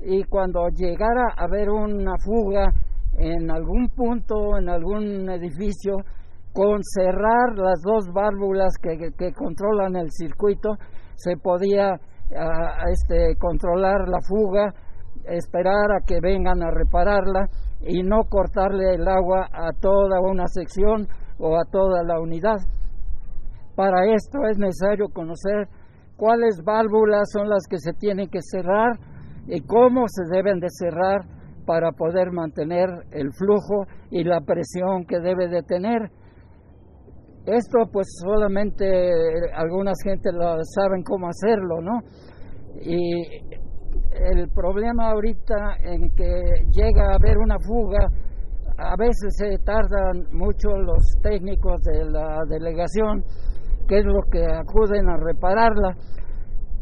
[0.01, 2.71] Y cuando llegara a haber una fuga
[3.17, 5.97] en algún punto, en algún edificio,
[6.53, 10.71] con cerrar las dos válvulas que, controlan el circuito
[11.15, 11.95] se podía
[12.93, 14.73] este, controlar la fuga,
[15.25, 17.49] esperar a que vengan a repararla
[17.81, 21.09] y no cortarle el agua a toda una sección
[21.39, 22.59] o a toda la unidad.
[23.77, 25.69] Para esto es necesario conocer
[26.17, 28.99] cuáles válvulas son las que se tienen que cerrar
[29.47, 31.21] y cómo se deben de cerrar
[31.65, 36.11] para poder mantener el flujo y la presión que debe de tener.
[37.49, 38.85] Esto pues solamente
[39.55, 42.01] algunas gente lo saben cómo hacerlo, ¿no?
[42.83, 43.25] Y
[44.13, 48.07] el problema ahorita en que llega a haber una fuga,
[48.77, 53.25] a veces se tardan mucho los técnicos de la delegación,
[53.89, 55.97] que es lo que acuden a repararla,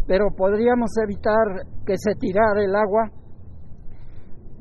[0.08, 1.46] pero podríamos evitar
[1.86, 3.08] que se tirara el agua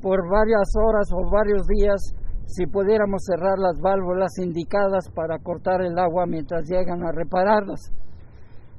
[0.03, 2.13] por varias horas o varios días
[2.45, 7.91] si pudiéramos cerrar las válvulas indicadas para cortar el agua mientras llegan a repararlas.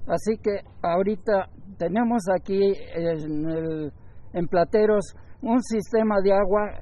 [0.06, 1.48] Así que ahorita
[1.78, 3.90] tenemos aquí en,
[4.32, 6.80] en Plateros un sistema de agua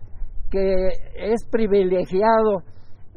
[0.50, 2.62] que es privilegiado.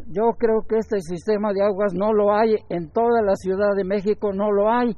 [0.08, 3.84] Yo creo que este sistema de aguas no lo hay en toda la Ciudad de
[3.84, 4.96] México, no lo hay,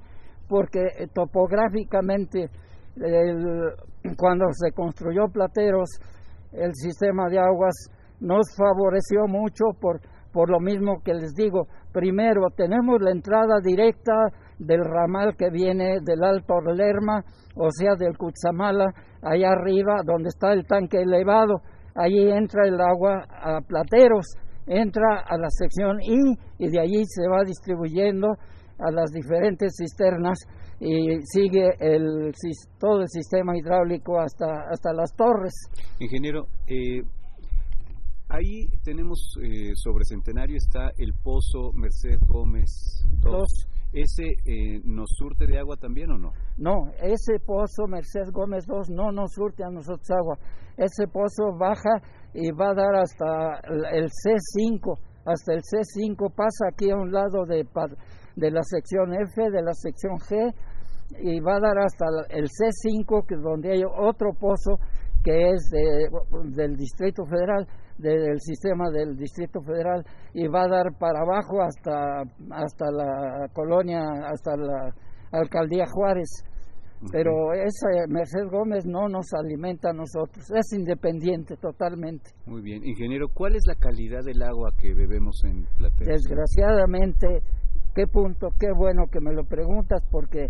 [0.48, 2.50] porque topográficamente
[4.18, 5.90] cuando se construyó Plateros,
[6.52, 7.76] el sistema de aguas
[8.20, 10.02] nos favoreció mucho por,
[10.32, 11.68] por lo mismo que les digo.
[11.92, 14.14] Primero, tenemos la entrada directa
[14.60, 17.24] del ramal que viene del Alto Lerma,
[17.56, 21.62] o sea, del Cutzamala, allá arriba, donde está el tanque elevado.
[21.96, 24.26] Allí entra el agua a plateros,
[24.68, 28.28] entra a la sección I y de allí se va distribuyendo
[28.80, 30.40] a las diferentes cisternas
[30.80, 32.32] y sigue el,
[32.80, 35.54] todo el sistema hidráulico hasta, hasta las torres.
[36.00, 37.02] Ingeniero, eh,
[38.30, 43.44] ahí tenemos eh, sobre Centenario está el pozo Merced Gómez 2.
[43.92, 46.32] ¿Ese eh, nos surte de agua también o no?
[46.58, 50.38] No, ese pozo Merced Gómez 2 no nos surte a nosotros agua.
[50.78, 52.00] Ese pozo baja
[52.34, 53.60] y va a dar hasta
[53.92, 57.66] el C5, hasta el C5, pasa aquí a un lado de,
[58.36, 60.54] de la sección F, de la sección G,
[61.22, 64.78] y va a dar hasta el C5, que donde hay otro pozo
[65.24, 66.10] que es de,
[66.56, 67.68] del Distrito Federal,
[68.00, 74.02] del sistema del Distrito Federal, y va a dar para abajo hasta, hasta la colonia,
[74.26, 74.94] hasta la
[75.32, 76.44] alcaldía Juárez.
[77.12, 82.32] Pero esa Mercedes Gómez no nos alimenta a nosotros, es independiente totalmente.
[82.46, 86.08] Muy bien, ingeniero, ¿cuál es la calidad del agua que bebemos en Plateros?
[86.08, 87.42] Desgraciadamente,
[87.96, 90.50] qué punto, qué bueno que me lo preguntas, porque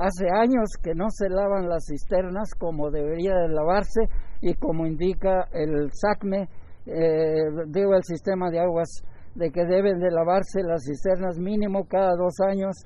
[0.00, 4.02] Hace años que no se lavan las cisternas como debería de lavarse
[4.40, 6.48] y como indica el SACME,
[6.88, 8.88] eh, digo el sistema de aguas,
[9.34, 12.76] de que deben de lavarse las cisternas mínimo cada dos años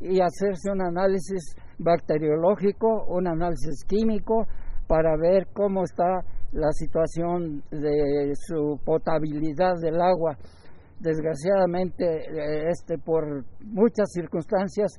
[0.00, 4.46] y hacerse un análisis bacteriológico, un análisis químico
[4.86, 10.36] para ver cómo está la situación de su potabilidad del agua.
[11.00, 14.96] Desgraciadamente, eh, este por muchas circunstancias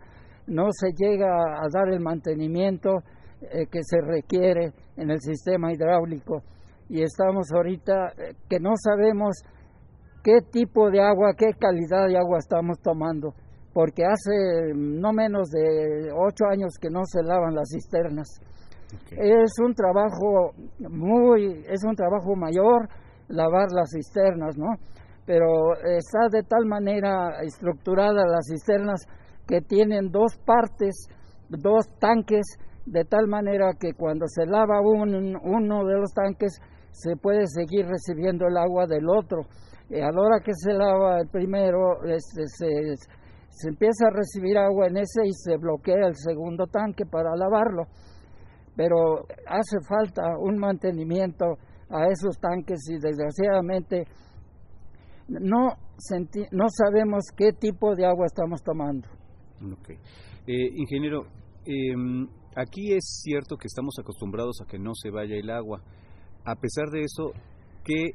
[0.48, 3.00] no se llega a dar el mantenimiento
[3.42, 6.44] eh, que se requiere en el sistema hidráulico
[6.90, 9.44] y estamos ahorita eh, que no sabemos
[10.24, 13.34] qué tipo de agua, qué calidad de agua estamos tomando,
[13.74, 18.28] porque hace no menos de ocho años que no se lavan las cisternas.
[19.12, 22.88] Es un trabajo muy, es un trabajo mayor
[23.28, 24.76] lavar las cisternas, ¿no?
[25.26, 29.02] Pero está de tal manera estructurada las cisternas
[29.48, 31.08] que tienen dos partes,
[31.50, 32.46] dos tanques,
[32.86, 36.60] de tal manera que cuando se lava uno de los tanques
[36.96, 39.42] se puede seguir recibiendo el agua del otro.
[39.90, 42.68] Y a la hora que se lava el primero, este, se,
[43.50, 47.84] se empieza a recibir agua en ese y se bloquea el segundo tanque para lavarlo.
[48.76, 51.46] Pero hace falta un mantenimiento
[51.90, 54.06] a esos tanques y desgraciadamente
[55.28, 55.68] no,
[56.52, 59.08] no sabemos qué tipo de agua estamos tomando.
[60.48, 61.26] Eh, ingeniero,
[61.66, 65.82] em, aquí es cierto que estamos acostumbrados a que no se vaya el agua.
[66.46, 67.32] A pesar de eso,
[67.84, 68.12] ¿qué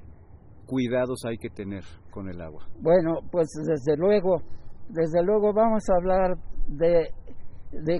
[0.66, 2.64] cuidados hay que tener con el agua?
[2.80, 4.42] Bueno, pues desde luego,
[4.88, 6.36] desde luego vamos a hablar
[6.68, 7.10] de,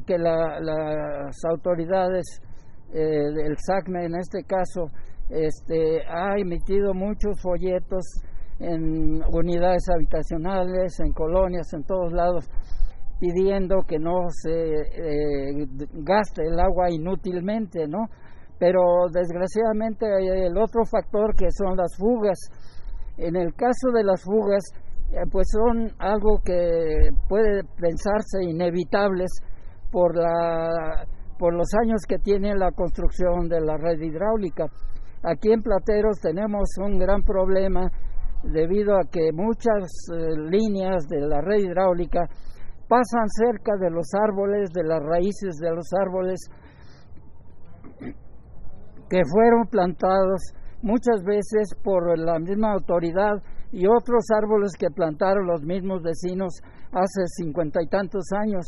[0.07, 2.41] que las autoridades,
[2.93, 4.91] eh, el SACME en este caso,
[5.31, 8.05] este, ha emitido muchos folletos
[8.61, 12.49] en unidades habitacionales, en colonias, en todos lados,
[13.19, 18.07] pidiendo que no se eh, gaste el agua inútilmente, ¿no?
[18.61, 22.39] Pero desgraciadamente hay el otro factor que son las fugas.
[23.17, 24.63] En el caso de las fugas,
[25.11, 29.31] eh, pues son algo que puede pensarse inevitables
[29.91, 31.05] por la
[31.39, 34.67] por los años que tiene la construcción de la red hidráulica.
[35.23, 37.91] Aquí en Plateros tenemos un gran problema
[38.45, 42.29] debido a que muchas eh, líneas de la red hidráulica
[42.89, 46.41] pasan cerca de los árboles, de las raíces de los árboles
[49.11, 50.41] que fueron plantados
[50.83, 53.43] muchas veces por la misma autoridad
[53.73, 56.61] y otros árboles que plantaron los mismos vecinos
[56.93, 58.67] hace cincuenta y tantos años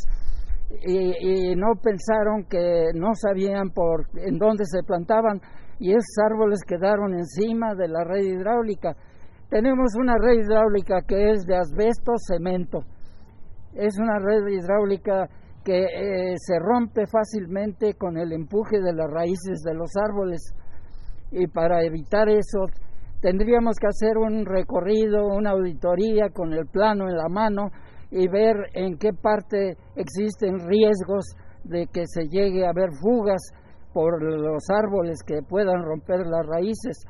[0.84, 5.40] y, no pensaron que no sabían por en dónde se plantaban
[5.78, 8.94] y esos árboles quedaron encima de la red hidráulica.
[9.48, 12.84] Tenemos una red hidráulica que es de asbesto, cemento
[13.74, 15.28] es una red hidráulica
[15.64, 20.54] que eh, se rompe fácilmente con el empuje de las raíces de los árboles
[21.30, 22.66] y para evitar eso
[23.20, 27.70] tendríamos que hacer un recorrido, una auditoría con el plano en la mano
[28.10, 31.24] y ver en qué parte existen riesgos
[31.64, 33.40] de que se llegue a haber fugas
[33.94, 37.04] por los árboles que puedan romper las raíces.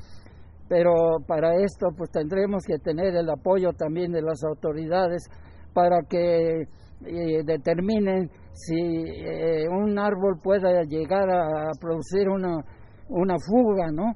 [0.68, 0.92] Pero
[1.26, 5.24] para esto pues tendremos que tener el apoyo también de las autoridades
[5.72, 6.64] para que
[7.06, 12.62] eh, determinen si eh, un árbol pueda llegar a, producir una,
[13.08, 14.14] una fuga, ¿no?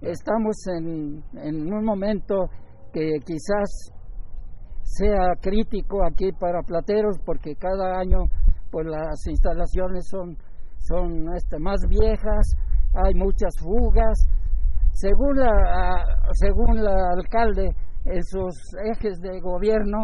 [0.00, 2.48] Estamos en, en un momento
[2.92, 3.92] que quizás
[4.82, 8.26] sea crítico aquí para plateros porque cada año
[8.70, 10.36] pues las instalaciones son
[10.78, 12.56] son este, más viejas,
[12.94, 14.18] hay muchas fugas.
[14.92, 17.70] Según la según el alcalde
[18.04, 18.54] en sus
[18.92, 19.98] ejes de gobierno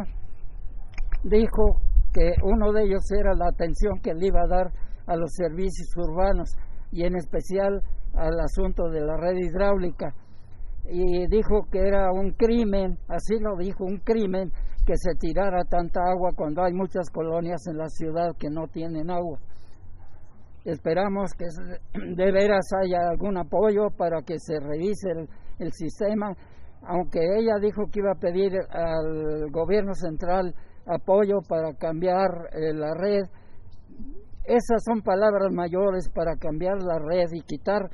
[1.25, 1.81] dijo
[2.19, 4.73] que uno de ellos era la atención que le iba a dar
[5.07, 6.51] a los servicios urbanos
[6.91, 7.81] y en especial
[8.15, 10.15] al asunto de la red hidráulica.
[10.91, 14.51] Y dijo que era un crimen, así lo dijo, un crimen
[14.85, 19.11] que se tirara tanta agua cuando hay muchas colonias en la ciudad que no tienen
[19.11, 19.39] agua.
[20.65, 21.45] Esperamos que
[22.17, 25.11] de veras haya algún apoyo para que se revise
[25.59, 26.35] el, sistema,
[26.83, 30.55] aunque ella dijo que iba a pedir al gobierno central
[30.89, 33.25] apoyo para cambiar eh, la red.
[34.45, 37.91] Esas son palabras mayores para cambiar la red y quitar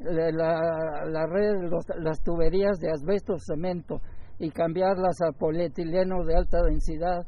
[0.00, 4.00] eh, la, la red, las tuberías de asbesto cemento
[4.38, 7.26] y cambiarlas a polietileno de alta densidad.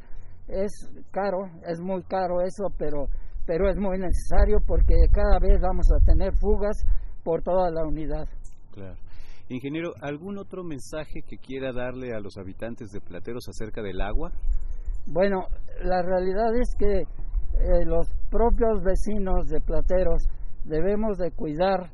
[0.48, 3.06] Es caro, es muy caro eso, pero,
[3.46, 6.84] pero es muy necesario porque cada vez vamos a tener fugas
[7.24, 8.28] por toda la unidad.
[8.72, 8.96] Claro.
[9.48, 14.32] Ingeniero, ¿algún otro mensaje que quiera darle a los habitantes de Plateros acerca del agua?
[15.06, 15.46] Bueno,
[15.84, 20.24] la realidad es que eh, los propios vecinos de Plateros
[20.64, 21.92] debemos de cuidar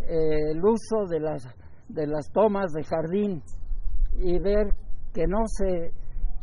[0.00, 1.46] eh, el uso de las,
[1.88, 3.42] de las tomas de jardín
[4.16, 4.72] y ver
[5.14, 5.92] que no se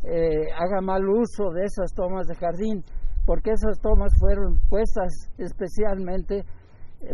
[0.03, 2.81] eh, haga mal uso de esas tomas de jardín,
[3.25, 6.45] porque esas tomas fueron puestas especialmente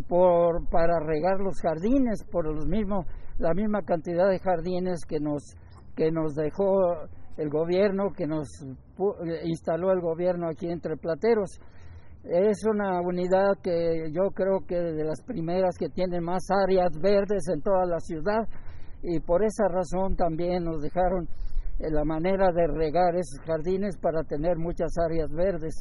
[0.08, 3.08] por, para regar los jardines, por los mismos,
[3.40, 5.56] la misma cantidad de jardines que nos,
[5.96, 7.08] que nos dejó
[7.38, 8.48] el gobierno, que nos
[9.44, 11.60] instaló el gobierno aquí entre Plateros.
[12.24, 17.48] Es una unidad que yo creo que de las primeras que tiene más áreas verdes
[17.52, 18.48] en toda la ciudad
[19.02, 21.28] y por esa razón también nos dejaron
[21.80, 25.74] eh, la manera de regar esos jardines para tener muchas áreas verdes.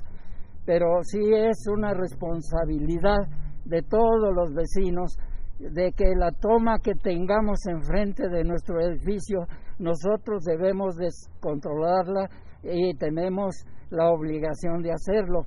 [0.64, 3.18] Pero sí es una responsabilidad
[3.64, 5.16] de todos los vecinos
[5.60, 9.46] de que la toma que tengamos enfrente de nuestro edificio
[9.78, 12.28] nosotros debemos descontrolarla
[12.62, 13.54] y tenemos
[13.90, 15.42] la obligación de hacerlo.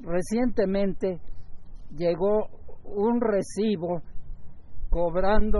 [0.00, 1.20] Recientemente
[1.94, 2.48] llegó
[2.84, 4.02] un recibo
[4.88, 5.58] cobrando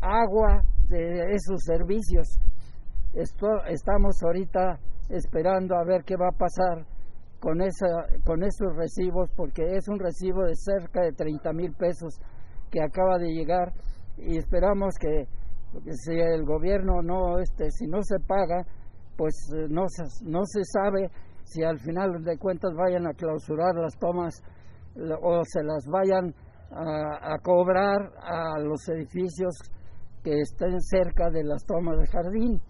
[0.00, 2.38] agua de esos servicios.
[3.14, 6.86] Estamos ahorita esperando a ver qué va a pasar
[7.42, 7.88] con, esa,
[8.24, 12.20] con esos recibos, porque es un recibo de cerca de 30 mil pesos
[12.70, 13.72] que acaba de llegar
[14.16, 15.26] y esperamos que,
[15.90, 18.64] si el gobierno no, este, si no se paga,
[19.16, 21.10] pues eh, no se, no se sabe
[21.42, 24.40] si al final de cuentas vayan a clausurar las tomas
[25.20, 26.32] o se las vayan
[26.70, 29.56] a, a cobrar a los edificios
[30.22, 32.60] que estén cerca de las tomas de jardín.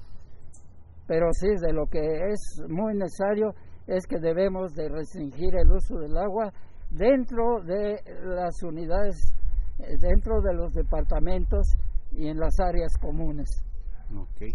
[1.06, 3.54] Pero sí, de lo que es muy necesario
[3.86, 6.52] es que debemos de restringir el uso del agua
[6.90, 9.16] dentro de las unidades,
[9.78, 11.66] eh, dentro de los departamentos
[12.12, 13.48] y en las áreas comunes.
[14.14, 14.50] Okay.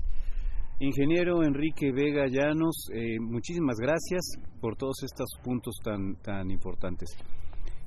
[0.80, 7.09] Ingeniero Enrique Vega Llanos, eh, muchísimas gracias por todos estos puntos tan, tan importantes.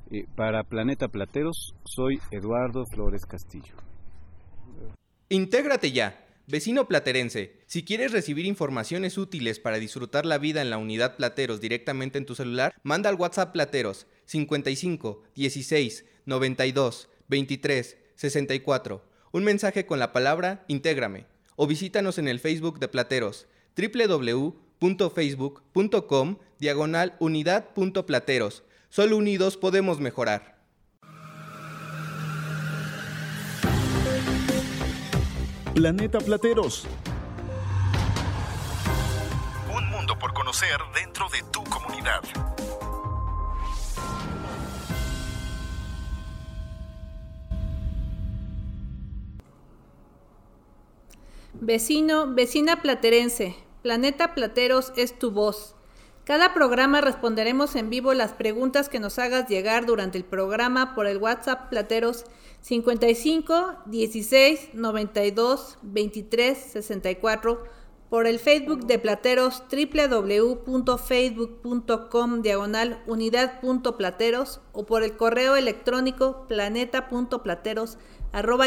[0.09, 3.75] Eh, para Planeta Plateros, soy Eduardo Flores Castillo.
[5.29, 6.13] Intégrate ya,
[6.51, 7.57] vecino platerense.
[7.65, 12.25] Si quieres recibir informaciones útiles para disfrutar la vida en la unidad Plateros directamente en
[12.25, 20.11] tu celular, manda al WhatsApp Plateros 55 16 92 23 64 un mensaje con la
[20.11, 21.25] palabra Intégrame
[21.55, 23.47] o visítanos en el Facebook de Plateros
[23.77, 28.63] www.facebook.com diagonal unidad.plateros.
[28.89, 30.50] Solo unidos podemos mejorar.
[35.73, 36.85] Planeta Plateros.
[39.73, 42.21] Un mundo por conocer dentro de tu comunidad.
[51.53, 55.75] Vecino, vecina platerense, Planeta Plateros es tu voz.
[56.25, 61.07] Cada programa responderemos en vivo las preguntas que nos hagas llegar durante el programa por
[61.07, 62.25] el WhatsApp Plateros
[62.61, 67.63] 55 16 92 23 64
[68.09, 77.97] por el Facebook de Plateros www.facebook.com diagonal unidad.plateros o por el correo electrónico planeta.plateros
[78.33, 78.65] arroba.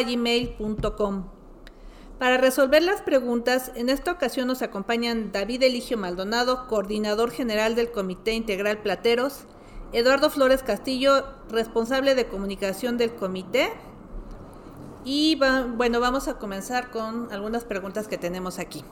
[2.19, 7.91] Para resolver las preguntas, en esta ocasión nos acompañan David Eligio Maldonado, coordinador general del
[7.91, 9.45] Comité Integral Plateros,
[9.95, 13.71] Eduardo Flores Castillo, responsable de comunicación del comité.
[15.05, 15.39] Y
[15.77, 18.85] bueno, vamos a comenzar con algunas preguntas que tenemos aquí.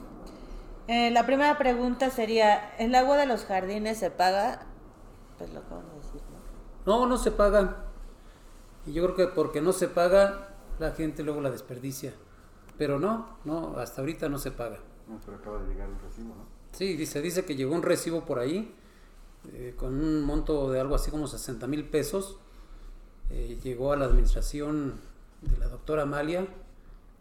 [0.87, 4.65] Eh, la primera pregunta sería, ¿el agua de los jardines se paga?
[5.37, 6.21] Pues lo acabo de decir,
[6.85, 6.99] ¿no?
[6.99, 7.83] No, no se paga.
[8.85, 12.13] Y yo creo que porque no se paga, la gente luego la desperdicia.
[12.77, 14.77] Pero no, no, hasta ahorita no se paga.
[15.09, 16.47] No, pero acaba de llegar un recibo, ¿no?
[16.71, 18.73] Sí, dice, dice que llegó un recibo por ahí
[19.51, 22.37] eh, con un monto de algo así como 60 mil pesos.
[23.29, 24.99] Eh, llegó a la administración
[25.41, 26.47] de la doctora Amalia,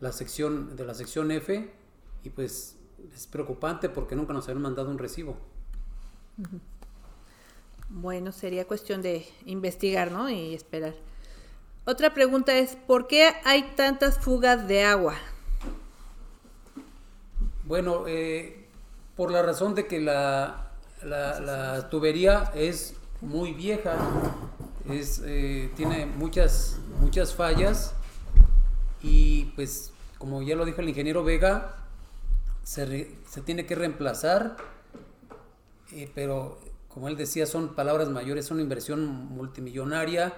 [0.00, 1.70] la sección, de la sección F,
[2.24, 2.76] y pues
[3.14, 5.36] es preocupante porque nunca nos habían mandado un recibo.
[7.88, 10.30] Bueno, sería cuestión de investigar, ¿no?
[10.30, 10.94] Y esperar.
[11.84, 15.16] Otra pregunta es, ¿por qué hay tantas fugas de agua?
[17.64, 18.66] Bueno, eh,
[19.16, 20.71] por la razón de que la,
[21.04, 23.96] la, tubería es muy vieja,
[24.88, 27.94] es, eh, tiene muchas, muchas fallas
[29.02, 31.76] y pues como ya lo dijo el ingeniero Vega,
[32.62, 34.56] se, se tiene que reemplazar,
[35.92, 40.34] eh, pero como él decía, son palabras mayores, son una inversión multimillonaria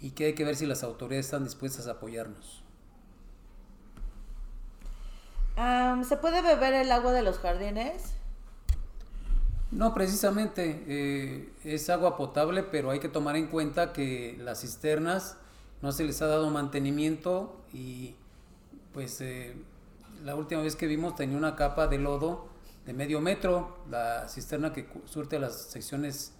[0.00, 2.62] y que hay que ver si las autoridades están dispuestas a apoyarnos.
[6.08, 8.14] ¿Se puede beber el agua de los jardines?
[9.72, 15.38] No, precisamente eh, es agua potable, pero hay que tomar en cuenta que las cisternas
[15.80, 18.14] no se les ha dado mantenimiento y
[18.92, 19.56] pues eh,
[20.22, 22.48] la última vez que vimos tenía una capa de lodo
[22.84, 26.34] de medio metro, la cisterna que surte a las secciones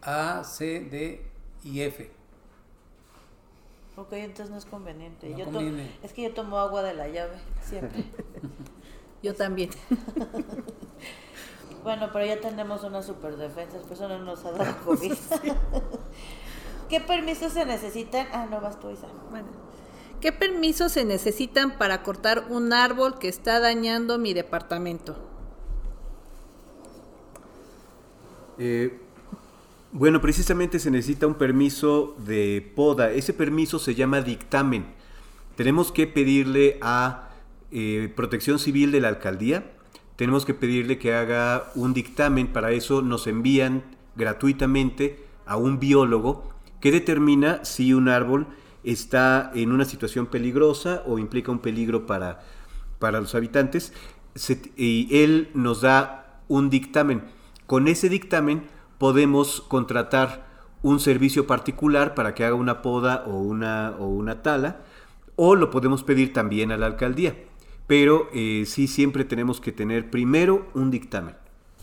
[0.00, 1.22] A, C, D
[1.62, 2.10] y F.
[3.96, 5.34] Ok, entonces no es conveniente.
[5.36, 5.44] yo
[6.02, 8.04] es que yo tomo agua de la llave, siempre.
[9.22, 9.68] yo también.
[11.82, 15.12] bueno, pero ya tenemos unas super defensas, por eso no nos ha dado COVID.
[16.88, 18.26] ¿Qué permisos se necesitan?
[18.32, 19.06] Ah, no, vas tú, Isa.
[19.30, 19.46] Bueno.
[20.20, 25.16] ¿Qué permisos se necesitan para cortar un árbol que está dañando mi departamento?
[28.58, 29.00] Eh,
[29.92, 33.10] bueno, precisamente se necesita un permiso de poda.
[33.10, 34.84] Ese permiso se llama dictamen.
[35.56, 37.30] Tenemos que pedirle a
[37.70, 39.72] eh, Protección Civil de la Alcaldía,
[40.20, 42.48] tenemos que pedirle que haga un dictamen.
[42.48, 43.82] Para eso nos envían
[44.16, 46.46] gratuitamente a un biólogo
[46.78, 48.46] que determina si un árbol
[48.84, 52.42] está en una situación peligrosa o implica un peligro para,
[52.98, 53.94] para los habitantes.
[54.76, 57.22] y él nos da un dictamen
[57.66, 58.64] con ese dictamen
[58.98, 60.44] podemos contratar
[60.82, 64.82] un servicio particular para que haga una poda o una, o una tala,
[65.36, 67.36] o lo podemos pedir también a la alcaldía.
[67.90, 71.34] Pero eh, sí siempre tenemos que tener primero un dictamen.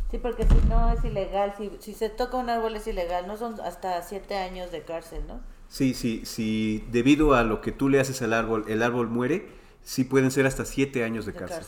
[0.10, 3.36] Sí, porque si no es ilegal, si, si se toca un árbol es ilegal, no
[3.36, 5.42] son hasta siete años de cárcel, ¿no?
[5.68, 9.50] Sí, sí, sí, debido a lo que tú le haces al árbol, el árbol muere,
[9.84, 11.66] sí pueden ser hasta siete años de, cárcel.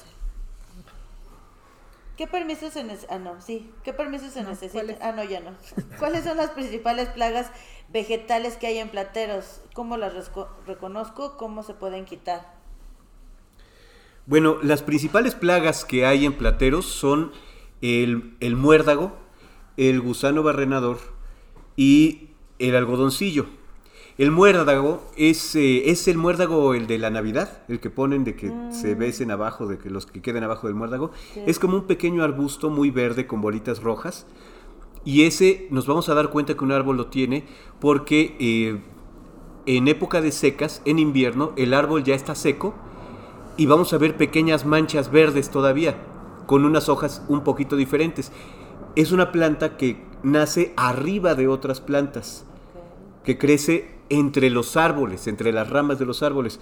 [2.15, 3.27] ¿Qué permisos se necesitan?
[3.27, 3.69] Ah, no, sí.
[3.83, 4.95] ¿Qué permisos se necesitan?
[5.01, 5.51] Ah, no, ya no.
[5.99, 7.51] ¿Cuáles son las principales plagas
[7.89, 9.59] vegetales que hay en plateros?
[9.73, 10.13] ¿Cómo las
[10.65, 11.35] reconozco?
[11.35, 12.58] ¿Cómo se pueden quitar?
[14.29, 17.31] Bueno, las principales plagas que hay en plateros son
[17.81, 19.17] el, el muérdago,
[19.75, 20.99] el gusano barrenador
[21.75, 23.47] y el algodoncillo.
[24.19, 28.35] El muérdago es, eh, es el muérdago, el de la Navidad, el que ponen de
[28.35, 28.99] que se mm.
[28.99, 31.09] besen abajo, de que los que queden abajo del muérdago.
[31.47, 34.27] Es como un pequeño arbusto muy verde con bolitas rojas.
[35.03, 37.45] Y ese nos vamos a dar cuenta que un árbol lo tiene
[37.79, 38.79] porque eh,
[39.65, 42.75] en época de secas, en invierno, el árbol ya está seco
[43.59, 45.97] y vamos a ver pequeñas manchas verdes todavía,
[46.45, 48.31] con unas hojas un poquito diferentes.
[48.95, 52.45] Es una planta que nace arriba de otras plantas,
[53.25, 56.61] que crece entre los árboles, entre las ramas de los árboles.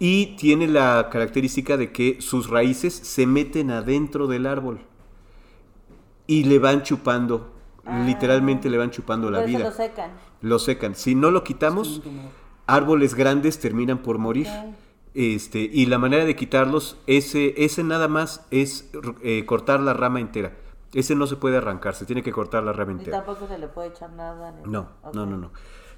[0.00, 4.80] Y tiene la característica de que sus raíces se meten adentro del árbol
[6.26, 7.52] y le van chupando,
[7.84, 8.02] ah.
[8.04, 9.60] literalmente le van chupando la vida.
[9.60, 10.10] lo secan.
[10.40, 10.96] Lo secan.
[10.96, 12.02] Si no lo quitamos,
[12.66, 14.48] árboles grandes terminan por morir.
[15.16, 18.90] Este, y la manera de quitarlos, ese, ese nada más es
[19.22, 20.54] eh, cortar la rama entera.
[20.92, 23.16] Ese no se puede arrancar, se tiene que cortar la rama entera.
[23.16, 24.54] Y tampoco se le puede echar nada.
[24.66, 25.52] No, no, no, no.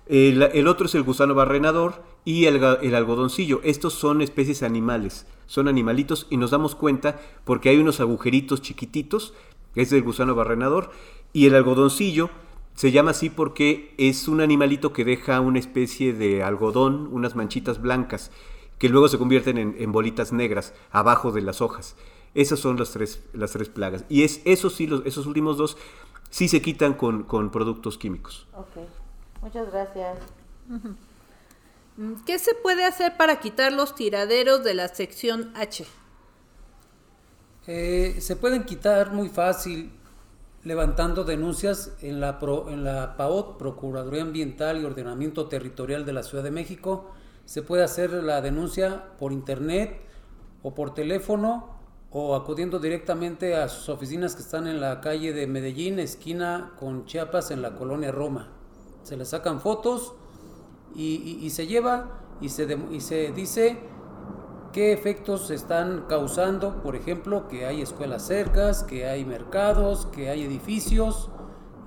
[0.06, 2.62] El, otro es el gusano barrenador y el,
[2.94, 3.60] algodoncillo.
[3.64, 9.34] Estos son especies animales, son animalitos y nos damos cuenta porque hay unos agujeritos chiquititos,
[9.74, 10.92] es el gusano barrenador,
[11.32, 12.30] y el algodoncillo
[12.74, 17.82] se llama así porque es un animalito que deja una especie de algodón, unas manchitas
[17.82, 18.30] blancas,
[18.78, 21.96] que luego se convierten en, bolitas negras abajo de las hojas.
[22.34, 24.04] Esas son las tres, las tres plagas.
[24.08, 25.76] Y es, esos sí, los, esos últimos dos
[26.30, 28.46] sí se quitan con, productos químicos.
[29.42, 30.18] Muchas gracias.
[31.96, 35.84] Mm, ¿Qué se puede hacer para quitar los tiraderos de la sección H?
[37.66, 39.90] Eh, se pueden quitar muy fácil
[40.64, 46.44] levantando denuncias en la, en la PAOT, Procuraduría Ambiental y Ordenamiento Territorial de la Ciudad
[46.44, 47.10] de México.
[47.48, 50.02] Se puede hacer la denuncia por internet
[50.62, 51.78] o por teléfono
[52.10, 57.06] o acudiendo directamente a sus oficinas que están en la calle de Medellín, esquina con
[57.06, 58.52] Chiapas, en la colonia Roma.
[59.02, 60.12] Se le sacan fotos
[60.94, 63.78] y, se lleva y se, y se dice
[64.74, 70.42] qué efectos están causando, por ejemplo, que hay escuelas cercas, que hay mercados, que hay
[70.42, 71.30] edificios,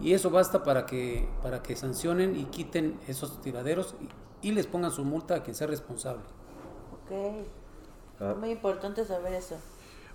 [0.01, 3.93] y eso basta para que, para que sancionen y quiten esos tiraderos
[4.41, 6.21] y, les pongan su multa a quien sea responsable.
[6.93, 7.45] Ok,
[8.19, 8.35] ah.
[8.39, 9.57] muy importante saber eso.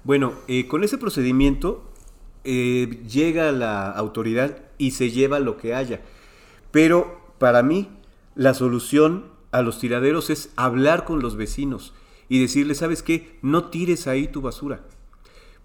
[0.04, 1.82] Bueno, eh, con ese procedimiento
[2.44, 6.00] eh, llega la autoridad y se lleva lo que haya,
[6.70, 7.88] pero para mí
[8.34, 11.94] la solución a los tiraderos es hablar con los vecinos
[12.28, 13.38] y decirle, ¿sabes qué?
[13.42, 14.82] No tires ahí tu basura.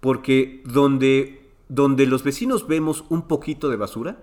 [0.00, 4.18] Porque donde, donde los vecinos vemos un poquito de basura,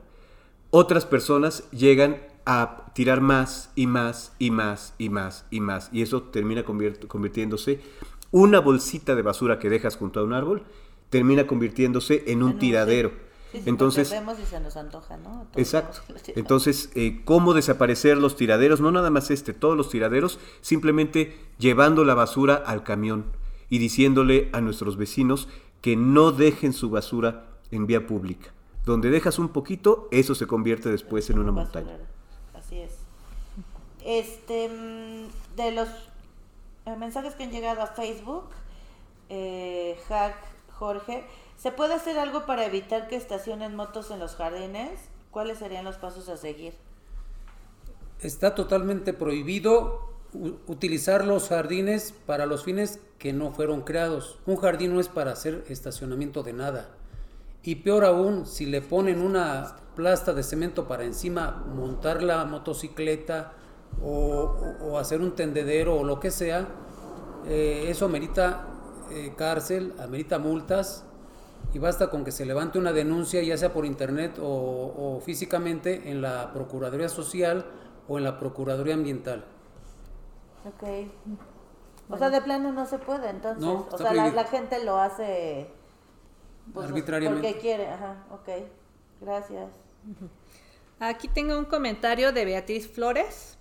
[0.71, 5.89] otras personas llegan a tirar más y más y más y más y más.
[5.91, 7.81] Y eso termina convirtiéndose
[8.31, 10.63] una bolsita de basura que dejas junto a un árbol,
[11.09, 13.11] termina convirtiéndose en un tiradero.
[13.53, 15.47] Entonces, vemos y se nos antoja, ¿no?
[15.55, 16.01] exacto.
[16.35, 18.79] Entonces, eh, ¿cómo desaparecer los tiraderos?
[18.79, 23.25] No nada más este, todos los tiraderos, simplemente llevando la basura al camión
[23.69, 25.47] y diciéndole a nuestros vecinos
[25.81, 28.51] que no dejen su basura en vía pública.
[28.85, 31.97] Donde dejas un poquito, eso se convierte después en una montaña.
[34.10, 35.88] Este, mm, de los
[36.86, 38.49] eh, mensajes que han llegado a Facebook,
[39.30, 40.36] eh, Hack
[40.72, 41.26] Jorge,
[41.60, 44.91] ¿Se puede hacer algo para evitar que estacionen motos en los jardines?
[45.30, 46.74] ¿Cuáles serían los pasos a seguir?
[48.22, 50.07] Está totalmente prohibido
[50.68, 54.39] utilizar los jardines para los fines que no fueron creados.
[54.45, 56.91] Un jardín no es para hacer estacionamiento de nada.
[57.62, 63.51] Y peor aún, si le ponen una plasta de cemento para encima montar la motocicleta
[64.03, 66.67] o, hacer un tendedero o lo que sea,
[67.47, 68.67] eh, eso amerita
[69.11, 71.05] eh, cárcel, amerita multas
[71.73, 76.21] y basta con que se levante una denuncia, ya sea por internet o, físicamente, en
[76.21, 77.65] la Procuraduría Social
[78.07, 79.45] o en la Procuraduría Ambiental.
[80.65, 81.07] Ok.
[82.09, 83.63] O sea, de plano no se puede, entonces.
[83.63, 85.69] o sea, la, gente lo hace
[86.73, 87.47] pues, arbitrariamente.
[87.47, 88.49] Porque quiere, ajá, ok.
[89.21, 89.69] Gracias.
[90.99, 93.59] Aquí tengo un comentario de Beatriz Flores.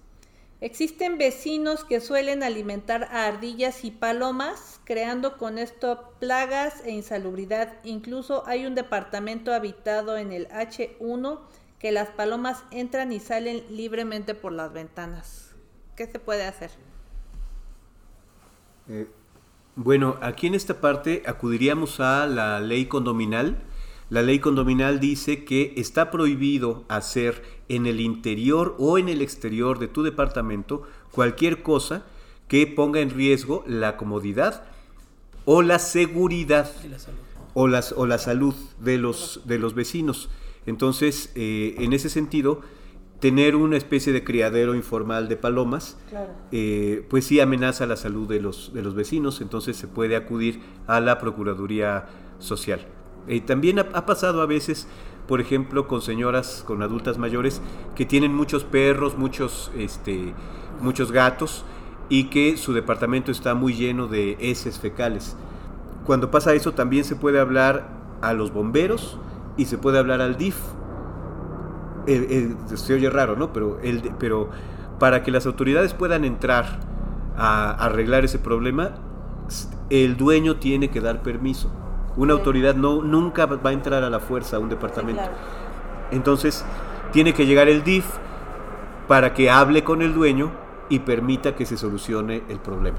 [0.60, 7.74] Existen vecinos que suelen alimentar a ardillas y palomas, creando con esto plagas e insalubridad.
[7.84, 11.38] Incluso hay un departamento habitado en el H1
[11.78, 15.54] que las palomas entran y salen libremente por las ventanas.
[15.94, 16.70] ¿Qué se puede hacer?
[18.88, 19.06] Eh,
[19.76, 23.58] bueno, aquí en esta parte acudiríamos a la ley condominal
[24.10, 29.78] la ley condominal dice que está prohibido hacer en el interior o en el exterior
[29.78, 30.82] de tu departamento
[31.12, 32.06] cualquier cosa
[32.48, 34.64] que ponga en riesgo la comodidad
[35.44, 36.70] o la seguridad
[37.54, 40.30] o, las, o la salud de los, de los vecinos.
[40.66, 42.62] Entonces, eh, en ese sentido,
[43.20, 45.98] tener una especie de criadero informal de palomas,
[46.52, 50.60] eh, pues sí amenaza la salud de los, de los vecinos, entonces se puede acudir
[50.86, 52.06] a la Procuraduría
[52.38, 52.86] Social.
[53.28, 54.88] Y también ha, pasado a veces,
[55.26, 57.60] por ejemplo, con señoras, con adultas mayores,
[57.94, 60.34] que tienen muchos perros, muchos, este,
[60.80, 61.64] muchos gatos
[62.08, 65.36] y que su departamento está muy lleno de heces fecales.
[66.06, 67.88] Cuando pasa eso también se puede hablar
[68.22, 69.18] a los bomberos
[69.56, 70.56] y se puede hablar al DIF.
[72.06, 73.52] se oye raro, ¿no?
[73.52, 74.48] Pero, el, pero
[74.98, 76.80] para que las autoridades puedan entrar
[77.36, 78.94] a arreglar ese problema,
[79.90, 81.70] el dueño tiene que dar permiso.
[82.18, 85.22] Una autoridad no, nunca va a entrar a la fuerza a un departamento.
[86.10, 86.64] Entonces,
[87.12, 88.04] tiene que llegar el DIF
[89.06, 90.50] para que hable con el dueño
[90.88, 92.98] y permita que se solucione el problema.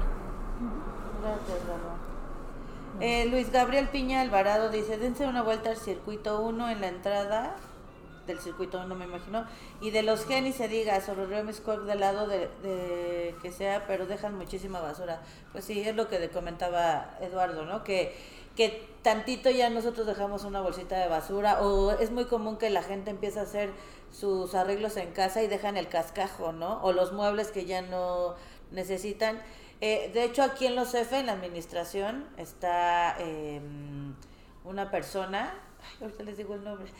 [1.22, 1.58] Gracias,
[3.00, 7.56] eh, Luis Gabriel Piña Alvarado dice, dense una vuelta al circuito 1 en la entrada
[8.26, 9.44] del circuito 1 me imagino,
[9.80, 13.86] y de los genis se diga sobre Remis Cork del lado de, de, que sea,
[13.86, 15.22] pero dejan muchísima basura.
[15.52, 17.82] Pues sí, es lo que comentaba Eduardo, ¿no?
[17.82, 18.14] Que
[18.60, 22.82] que tantito ya nosotros dejamos una bolsita de basura o es muy común que la
[22.82, 23.70] gente empiece a hacer
[24.12, 26.78] sus arreglos en casa y dejan el cascajo, ¿no?
[26.82, 28.34] O los muebles que ya no
[28.70, 29.40] necesitan.
[29.80, 34.14] Eh, de hecho, aquí en los F, en la administración, está em,
[34.64, 35.54] una persona,
[36.02, 36.92] ahorita les digo el nombre,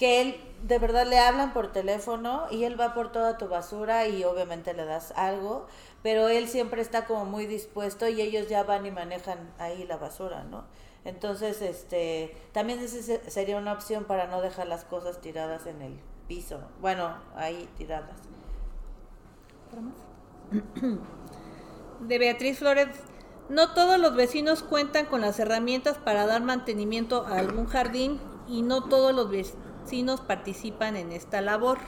[0.00, 4.08] que él de verdad le hablan por teléfono y él va por toda tu basura
[4.08, 5.68] y obviamente le das algo,
[6.02, 9.96] pero él siempre está como muy dispuesto y ellos ya van y manejan ahí la
[9.96, 10.64] basura, ¿no?
[11.04, 16.00] Entonces, este, también ese sería una opción para no dejar las cosas tiradas en el
[16.26, 16.60] piso.
[16.80, 18.16] Bueno, ahí tiradas.
[22.00, 22.88] De Beatriz Flores
[23.48, 28.62] No todos los vecinos cuentan con las herramientas para dar mantenimiento a algún jardín y
[28.62, 31.78] no todos los vecinos participan en esta labor.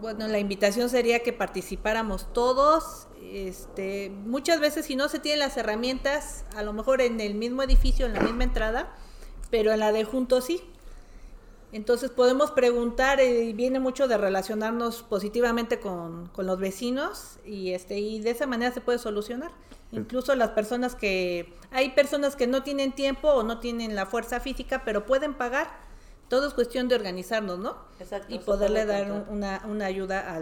[0.00, 3.08] Bueno, la invitación sería que participáramos todos.
[3.32, 7.62] Este, muchas veces si no se tienen las herramientas, a lo mejor en el mismo
[7.62, 8.94] edificio, en la misma entrada,
[9.50, 10.62] pero en la de juntos sí.
[11.72, 17.98] Entonces podemos preguntar, y viene mucho de relacionarnos positivamente con, con, los vecinos y, este,
[17.98, 19.50] y de esa manera se puede solucionar.
[19.90, 24.38] Incluso las personas que, hay personas que no tienen tiempo o no tienen la fuerza
[24.38, 25.68] física, pero pueden pagar.
[26.28, 27.76] Todo es cuestión de organizarnos, ¿no?
[27.98, 28.32] Exacto.
[28.32, 30.36] Y poderle dar una, una, ayuda a,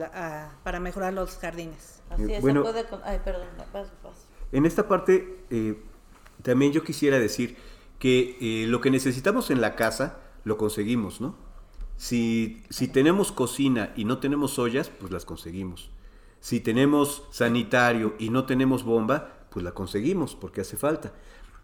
[0.45, 2.02] a, para mejorar los jardines.
[2.13, 3.03] Así es, bueno, se puede...
[3.05, 4.27] Ay, perdón, paso, paso.
[4.53, 5.83] En esta parte, eh,
[6.43, 7.57] también yo quisiera decir
[7.99, 11.35] que eh, lo que necesitamos en la casa lo conseguimos, ¿no?
[11.97, 15.91] Si, si tenemos cocina y no tenemos ollas, pues las conseguimos.
[16.41, 21.13] Si tenemos sanitario y no tenemos bomba, pues la conseguimos porque hace falta.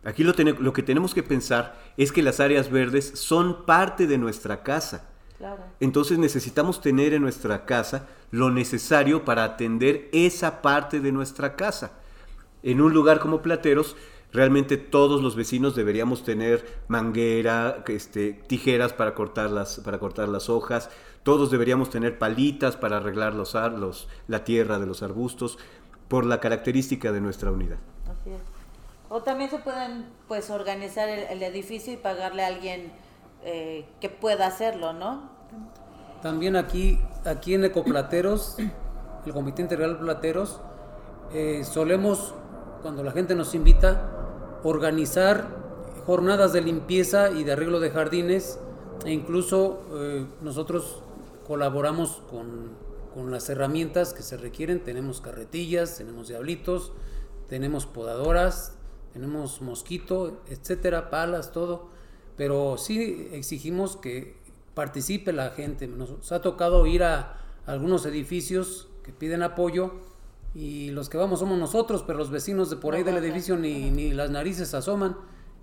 [0.05, 4.18] Aquí lo, lo, que tenemos que pensar es que las áreas verdes son parte de
[4.18, 5.11] nuestra casa.
[5.39, 5.62] Claro.
[5.80, 11.93] Entonces necesitamos tener en nuestra casa lo necesario para atender esa parte de nuestra casa.
[12.62, 13.97] En un lugar como Plateros,
[14.32, 20.49] realmente todos los vecinos deberíamos tener manguera, este, tijeras para cortar las, para cortar las
[20.49, 20.91] hojas,
[21.22, 25.59] todos deberíamos tener palitas para arreglar los, los, la tierra de los arbustos,
[26.09, 27.76] por la característica de nuestra unidad.
[28.05, 28.41] Así es.
[29.11, 32.93] O también se pueden pues organizar el, el edificio y pagarle a alguien
[33.45, 35.30] eh, que pueda hacerlo, ¿no?
[36.22, 38.57] También aquí, aquí en Ecoplateros,
[39.26, 40.61] el Comité Integral Plateros,
[41.32, 42.34] eh, solemos,
[42.82, 44.11] cuando la gente nos invita,
[44.64, 45.47] organizar
[46.07, 48.59] jornadas de limpieza y de arreglo de jardines
[49.05, 51.03] e incluso eh, nosotros
[51.47, 52.70] colaboramos con,
[53.14, 54.82] con, las herramientas que se requieren.
[54.82, 56.93] Tenemos carretillas, tenemos diablitos,
[57.49, 58.76] tenemos podadoras,
[59.12, 61.91] tenemos mosquito, etcétera, palas, todo.
[62.39, 64.39] Pero sí exigimos que
[64.72, 65.86] participe la gente.
[65.86, 69.93] Nos ha tocado ir a algunos edificios que piden apoyo
[70.55, 73.91] y los que vamos somos nosotros, pero los vecinos de por ahí del edificio ni,
[73.91, 75.16] ni las narices asoman.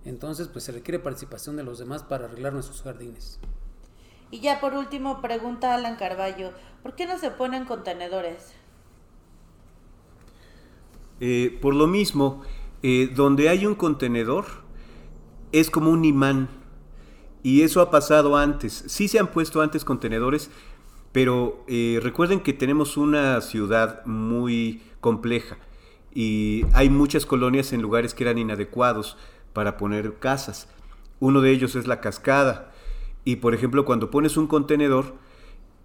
[0.05, 3.39] Entonces, pues se requiere participación de los demás para arreglar nuestros jardines.
[4.29, 6.51] Y ya por último, pregunta Alan Carballo,
[6.83, 8.53] ¿por qué no se ponen contenedores?
[11.19, 12.43] Eh, por lo mismo,
[12.83, 14.45] eh, donde hay un contenedor
[15.51, 16.49] es como un imán.
[17.45, 18.85] Y eso ha pasado antes.
[18.87, 20.49] Sí se han puesto antes contenedores,
[21.11, 25.59] pero eh, recuerden que tenemos una ciudad muy compleja
[26.11, 29.15] y hay muchas colonias en lugares que eran inadecuados
[29.53, 30.69] para poner casas.
[31.19, 32.71] Uno de ellos es la cascada.
[33.25, 35.13] Y por ejemplo, cuando pones un contenedor,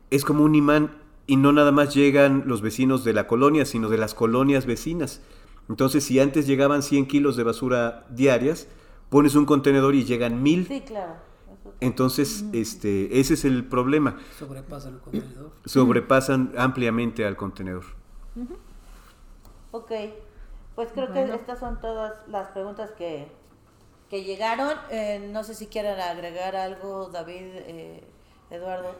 [0.08, 0.96] es como un imán
[1.26, 5.20] y no nada más llegan los vecinos de la colonia, sino de las colonias vecinas.
[5.68, 8.66] Entonces, si antes llegaban 100 kilos de basura diarias,
[9.10, 10.66] pones un contenedor y llegan mil.
[10.66, 11.28] Sí, claro.
[11.80, 14.18] Entonces, este, ese es el problema.
[14.38, 15.50] Sobrepasan el contenedor.
[15.64, 17.84] Sobrepasan ampliamente al contenedor.
[19.72, 19.90] Ok,
[20.74, 21.32] pues creo bueno.
[21.32, 23.28] que estas son todas las preguntas que,
[24.10, 24.76] que llegaron.
[24.90, 28.04] Eh, no sé si quieren agregar algo, David, eh,
[28.50, 28.94] Eduardo.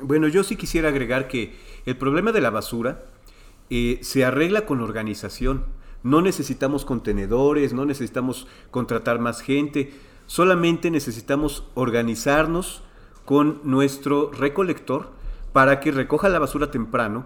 [0.00, 3.02] Bueno, yo sí quisiera agregar que el problema de la basura
[3.70, 5.64] eh, se arregla con organización.
[6.04, 9.92] No necesitamos contenedores, no necesitamos contratar más gente
[10.28, 12.82] Solamente necesitamos organizarnos
[13.24, 15.08] con nuestro recolector
[15.54, 17.24] para que recoja la basura temprano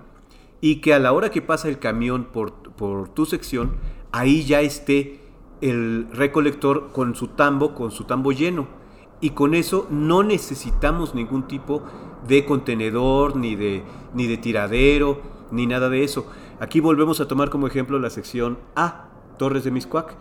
[0.61, 3.73] y que a la hora que pasa el camión por, por tu sección,
[4.13, 5.21] ahí ya esté
[5.61, 8.69] el recolector con su tambo, con su tambo lleno.
[9.21, 11.83] Y con eso no necesitamos ningún tipo
[12.29, 13.83] de contenedor, ni de,
[14.15, 16.31] ni de tiradero, ni nada de eso.
[16.61, 20.15] Aquí volvemos a tomar como ejemplo la sección A, Torres de Miscuac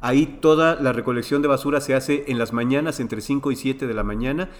[0.00, 3.86] Ahí toda la recolección de basura se hace en las mañanas entre 5 y 7
[3.86, 4.50] de la mañana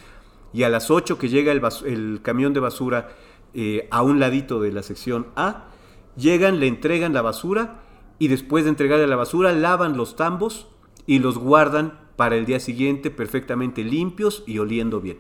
[0.53, 3.09] y a las 8 que llega el, el camión de basura
[3.55, 5.67] eh, a un ladito de la sección A,
[6.17, 7.83] llegan, le entregan la basura
[8.19, 10.69] y después de entregarle la basura lavan los tambos
[11.07, 15.19] y los guardan para el día siguiente perfectamente limpios y oliendo bien.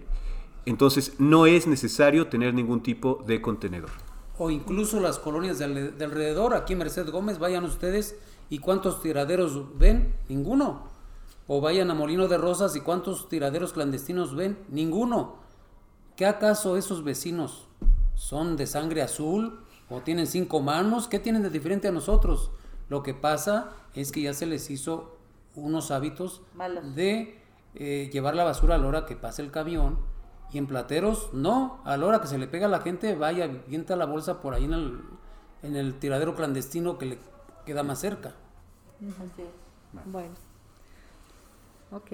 [0.65, 3.91] Entonces no es necesario tener ningún tipo de contenedor.
[4.39, 9.79] O incluso las colonias de, de alrededor, aquí Merced Gómez, vayan ustedes ¿Y cuántos tiraderos
[9.79, 10.15] ven?
[10.29, 10.89] Ninguno.
[11.49, 14.59] O vayan a Molino de Rosas y cuántos tiraderos clandestinos ven?
[14.69, 15.37] Ninguno.
[16.17, 17.67] ¿Qué acaso esos vecinos
[18.15, 21.09] son de sangre azul o tienen cinco manos?
[21.09, 22.51] ¿Qué tienen de diferente a nosotros?
[22.89, 25.17] Lo que pasa es que ya se les hizo
[25.55, 26.43] unos hábitos
[26.95, 27.41] de
[27.75, 29.99] eh, llevar la basura a la hora que pase el camión
[30.53, 33.47] y en plateros no, a la hora que se le pega a la gente vaya,
[33.67, 35.01] vienta la bolsa por ahí en el,
[35.63, 37.19] en el tiradero clandestino que le
[37.67, 38.33] queda más cerca.
[38.99, 40.07] Así es.
[40.07, 40.35] Bueno.
[41.91, 42.13] Ok.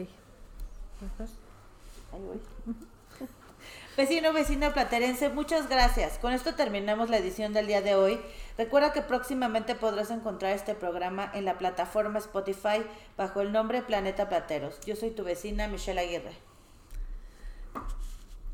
[2.12, 2.40] Ahí voy.
[3.96, 6.18] Vecino, vecina platerense, muchas gracias.
[6.18, 8.18] Con esto terminamos la edición del día de hoy.
[8.56, 12.84] Recuerda que próximamente podrás encontrar este programa en la plataforma Spotify
[13.16, 14.80] bajo el nombre Planeta Plateros.
[14.86, 16.32] Yo soy tu vecina Michelle Aguirre.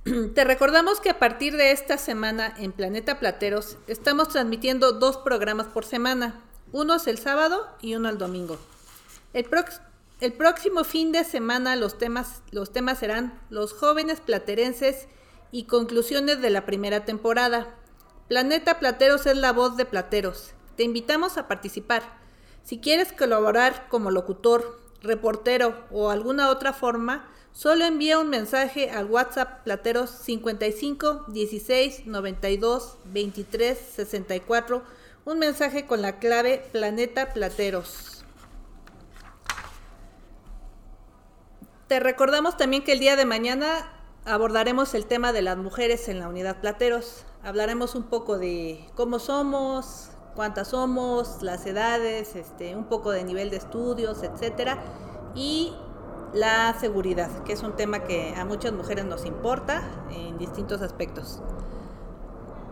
[0.34, 5.68] Te recordamos que a partir de esta semana en Planeta Plateros estamos transmitiendo dos programas
[5.68, 6.42] por semana.
[6.72, 8.58] Uno el sábado y uno el domingo.
[9.32, 9.48] El,
[10.20, 15.08] el próximo fin de semana los temas, los temas serán los jóvenes platerenses
[15.50, 17.74] y conclusiones de la primera temporada.
[18.28, 20.52] Planeta Plateros es la voz de Plateros.
[20.76, 22.02] Te invitamos a participar.
[22.64, 29.06] Si quieres colaborar como locutor, reportero o alguna otra forma, solo envía un mensaje al
[29.06, 34.82] WhatsApp Plateros 55 16 92 23 64,
[35.28, 38.24] un mensaje con la clave Planeta Plateros.
[41.86, 43.92] Te recordamos también que el día de mañana
[44.24, 47.26] abordaremos el tema de las mujeres en la unidad Plateros.
[47.42, 53.50] Hablaremos un poco de cómo somos, cuántas somos, las edades, este, un poco de nivel
[53.50, 54.82] de estudios, etcétera,
[55.34, 55.74] y
[56.32, 61.42] la seguridad, que es un tema que a muchas mujeres nos importa en distintos aspectos.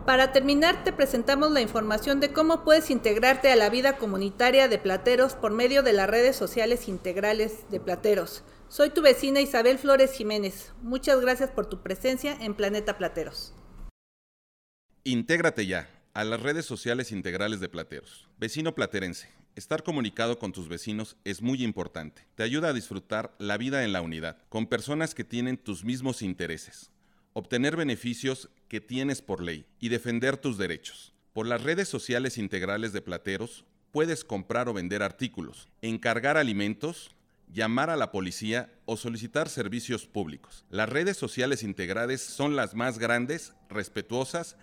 [0.06, 4.78] Para terminar, te presentamos la información de cómo puedes integrarte a la vida comunitaria de
[4.78, 8.44] Plateros por medio de las redes sociales integrales de Plateros.
[8.68, 10.72] Soy tu vecina Isabel Flores Jiménez.
[10.80, 13.52] Muchas gracias por tu presencia en Planeta Plateros.
[15.02, 18.28] Intégrate ya a las redes sociales integrales de Plateros.
[18.38, 22.28] Vecino platerense, estar comunicado con tus vecinos es muy importante.
[22.36, 26.22] Te ayuda a disfrutar la vida en la unidad, con personas que tienen tus mismos
[26.22, 26.92] intereses,
[27.36, 31.12] obtener beneficios que tienes por ley y defender tus derechos.
[31.34, 37.14] Por las redes sociales integrales de Plateros puedes comprar o vender artículos, encargar alimentos,
[37.52, 40.64] llamar a la policía o solicitar servicios públicos.
[40.70, 44.56] Las redes sociales integrales son las más grandes, respetuosas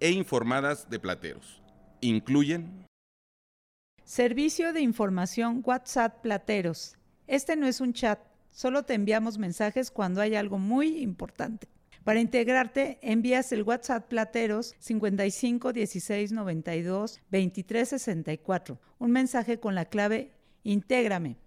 [0.00, 1.60] e informadas de Plateros.
[2.00, 2.86] Incluyen
[4.02, 6.96] Servicio de información WhatsApp Plateros.
[7.26, 8.18] Este no es un chat,
[8.50, 11.73] solo te enviamos mensajes cuando hay algo muy importante.
[12.04, 19.86] Para integrarte, envías el WhatsApp Plateros 55 16 92 23 64, un mensaje con la
[19.86, 20.32] clave
[20.64, 21.38] Intégrame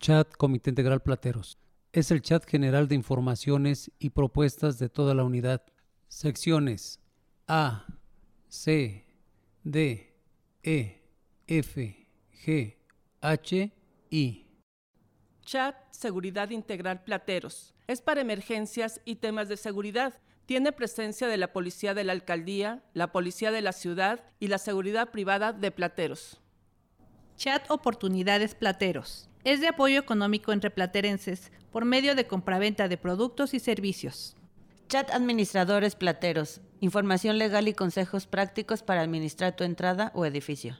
[0.00, 1.58] Chat Comité Integral Plateros.
[1.92, 5.62] Es el chat general de informaciones y propuestas de toda la unidad.
[6.08, 7.00] Secciones
[7.46, 7.86] A,
[8.48, 9.06] C,
[9.64, 10.14] D,
[10.62, 11.02] E,
[11.46, 12.06] F,
[12.44, 12.76] G,
[13.20, 13.72] H,
[14.10, 14.46] I.
[15.40, 17.74] Chat Seguridad Integral Plateros.
[17.88, 20.20] Es para emergencias y temas de seguridad.
[20.44, 24.58] Tiene presencia de la Policía de la Alcaldía, la Policía de la Ciudad y la
[24.58, 26.38] Seguridad Privada de Plateros.
[27.36, 33.54] Chat Oportunidades Plateros es de apoyo económico entre platerenses por medio de compraventa de productos
[33.54, 34.36] y servicios.
[34.88, 36.60] Chat Administradores Plateros.
[36.80, 40.76] Información legal y consejos prácticos para administrar tu entrada o edificio.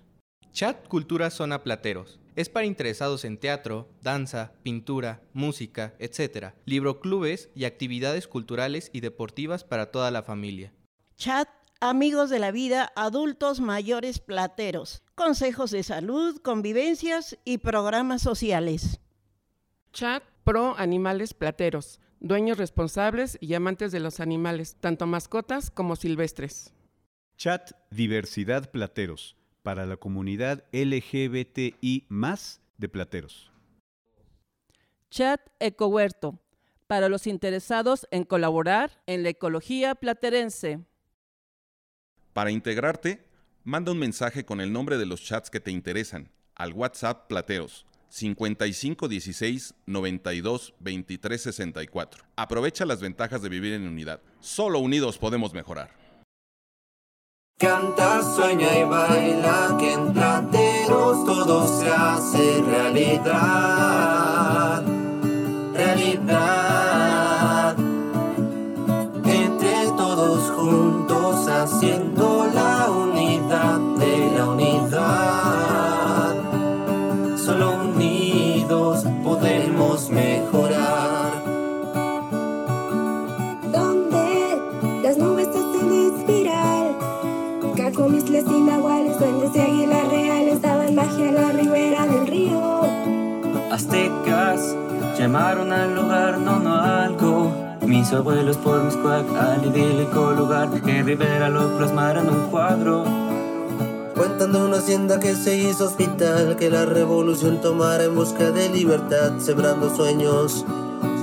[0.52, 2.20] Chat Cultura Zona Plateros.
[2.38, 6.54] Es para interesados en teatro, danza, pintura, música, etc.
[6.66, 10.72] Libroclubes y actividades culturales y deportivas para toda la familia.
[11.16, 11.48] Chat
[11.80, 19.00] Amigos de la Vida Adultos Mayores Plateros consejos de salud, convivencias y programas sociales.
[19.92, 26.72] Chat Pro Animales Plateros, dueños responsables y amantes de los animales, tanto mascotas como silvestres.
[27.36, 29.36] Chat Diversidad Plateros,
[29.68, 32.06] para la comunidad LGBTI
[32.78, 33.52] de Plateros.
[35.10, 36.38] Chat Ecohuerto,
[36.86, 40.80] para los interesados en colaborar en la ecología platerense.
[42.32, 43.26] Para integrarte,
[43.62, 47.84] manda un mensaje con el nombre de los chats que te interesan al WhatsApp Plateros
[48.08, 52.24] 5516 92 23 64.
[52.36, 54.22] Aprovecha las ventajas de vivir en unidad.
[54.40, 56.07] Solo unidos podemos mejorar.
[57.58, 63.34] Canta, sueña y baila, que en Plateros todo se hace realidad.
[65.74, 67.74] Realidad.
[69.24, 72.17] Entre todos juntos haciendo
[93.78, 94.74] Aztecas
[95.16, 97.52] llamaron al lugar, no, no algo.
[97.86, 103.04] Mis abuelos por Miscuac, al idílico lugar, en Rivera lo plasmaron un cuadro.
[104.16, 108.68] Cuentan de una hacienda que se hizo hospital, que la revolución tomara en busca de
[108.68, 110.64] libertad, sembrando sueños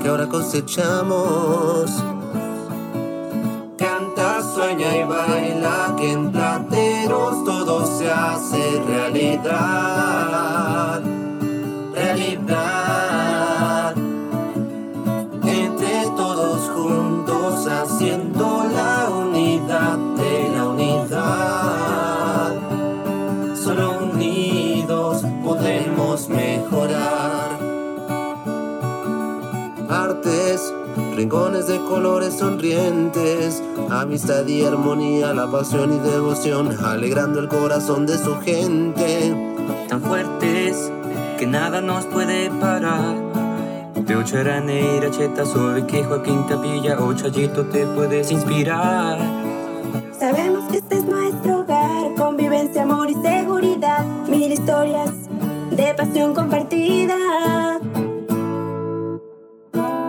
[0.01, 1.91] que ahora cosechamos.
[3.77, 10.05] Canta, sueña y baila, que en plateros todo se hace realidad.
[12.25, 13.93] Realidad.
[15.43, 22.53] Entre todos juntos haciendo la unidad de la unidad.
[23.55, 27.59] Solo unidos podemos mejorar.
[29.87, 30.73] Artes,
[31.15, 33.61] rincones de colores sonrientes,
[33.91, 39.35] amistad y armonía, la pasión y devoción, alegrando el corazón de su gente.
[39.87, 40.91] Tan fuertes
[41.37, 43.15] que nada nos puede parar.
[43.95, 49.17] De Ocharané, Iracheta, sobre que Joaquín Capilla o Chayito te puedes inspirar.
[50.17, 54.05] Sabemos que este es nuestro hogar, convivencia, amor y seguridad.
[54.27, 55.11] Mil historias
[55.71, 57.15] de pasión compartida.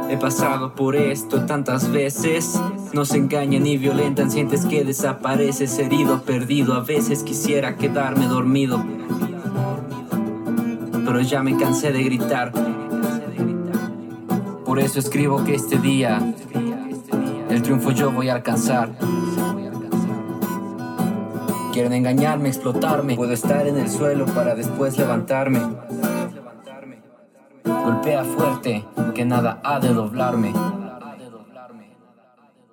[0.08, 2.60] He pasado por esto tantas veces.
[2.92, 6.74] Nos engañan y violentan, sientes que desapareces herido, perdido.
[6.74, 8.84] A veces quisiera quedarme dormido.
[11.06, 12.52] Pero ya me cansé de gritar.
[14.64, 16.34] Por eso escribo que este día
[17.48, 18.90] el triunfo yo voy a alcanzar.
[21.72, 23.16] Quieren engañarme, explotarme.
[23.16, 25.60] Puedo estar en el suelo para después levantarme.
[27.64, 28.84] Golpea fuerte,
[29.14, 30.52] que nada ha de doblarme.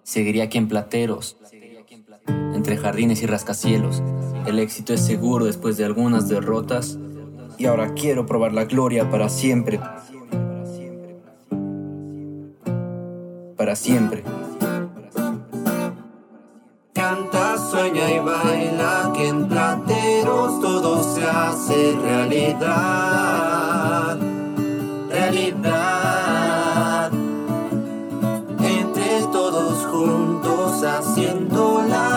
[0.03, 1.37] Seguiría aquí en Plateros,
[2.27, 4.01] entre jardines y rascacielos.
[4.45, 6.97] El éxito es seguro después de algunas derrotas.
[7.57, 9.79] Y ahora quiero probar la gloria para siempre.
[13.55, 14.23] Para siempre.
[16.93, 24.17] Canta, sueña y baila, que en plateros todo se hace realidad.
[25.09, 27.11] Realidad.
[28.59, 32.12] Entre todos juntos haciendo la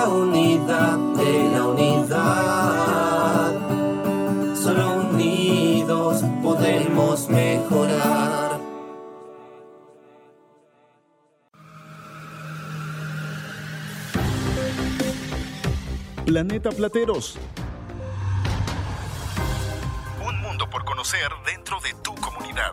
[7.70, 8.60] mejorar.
[16.24, 17.38] Planeta Plateros.
[20.26, 22.72] Un mundo por conocer dentro de tu comunidad.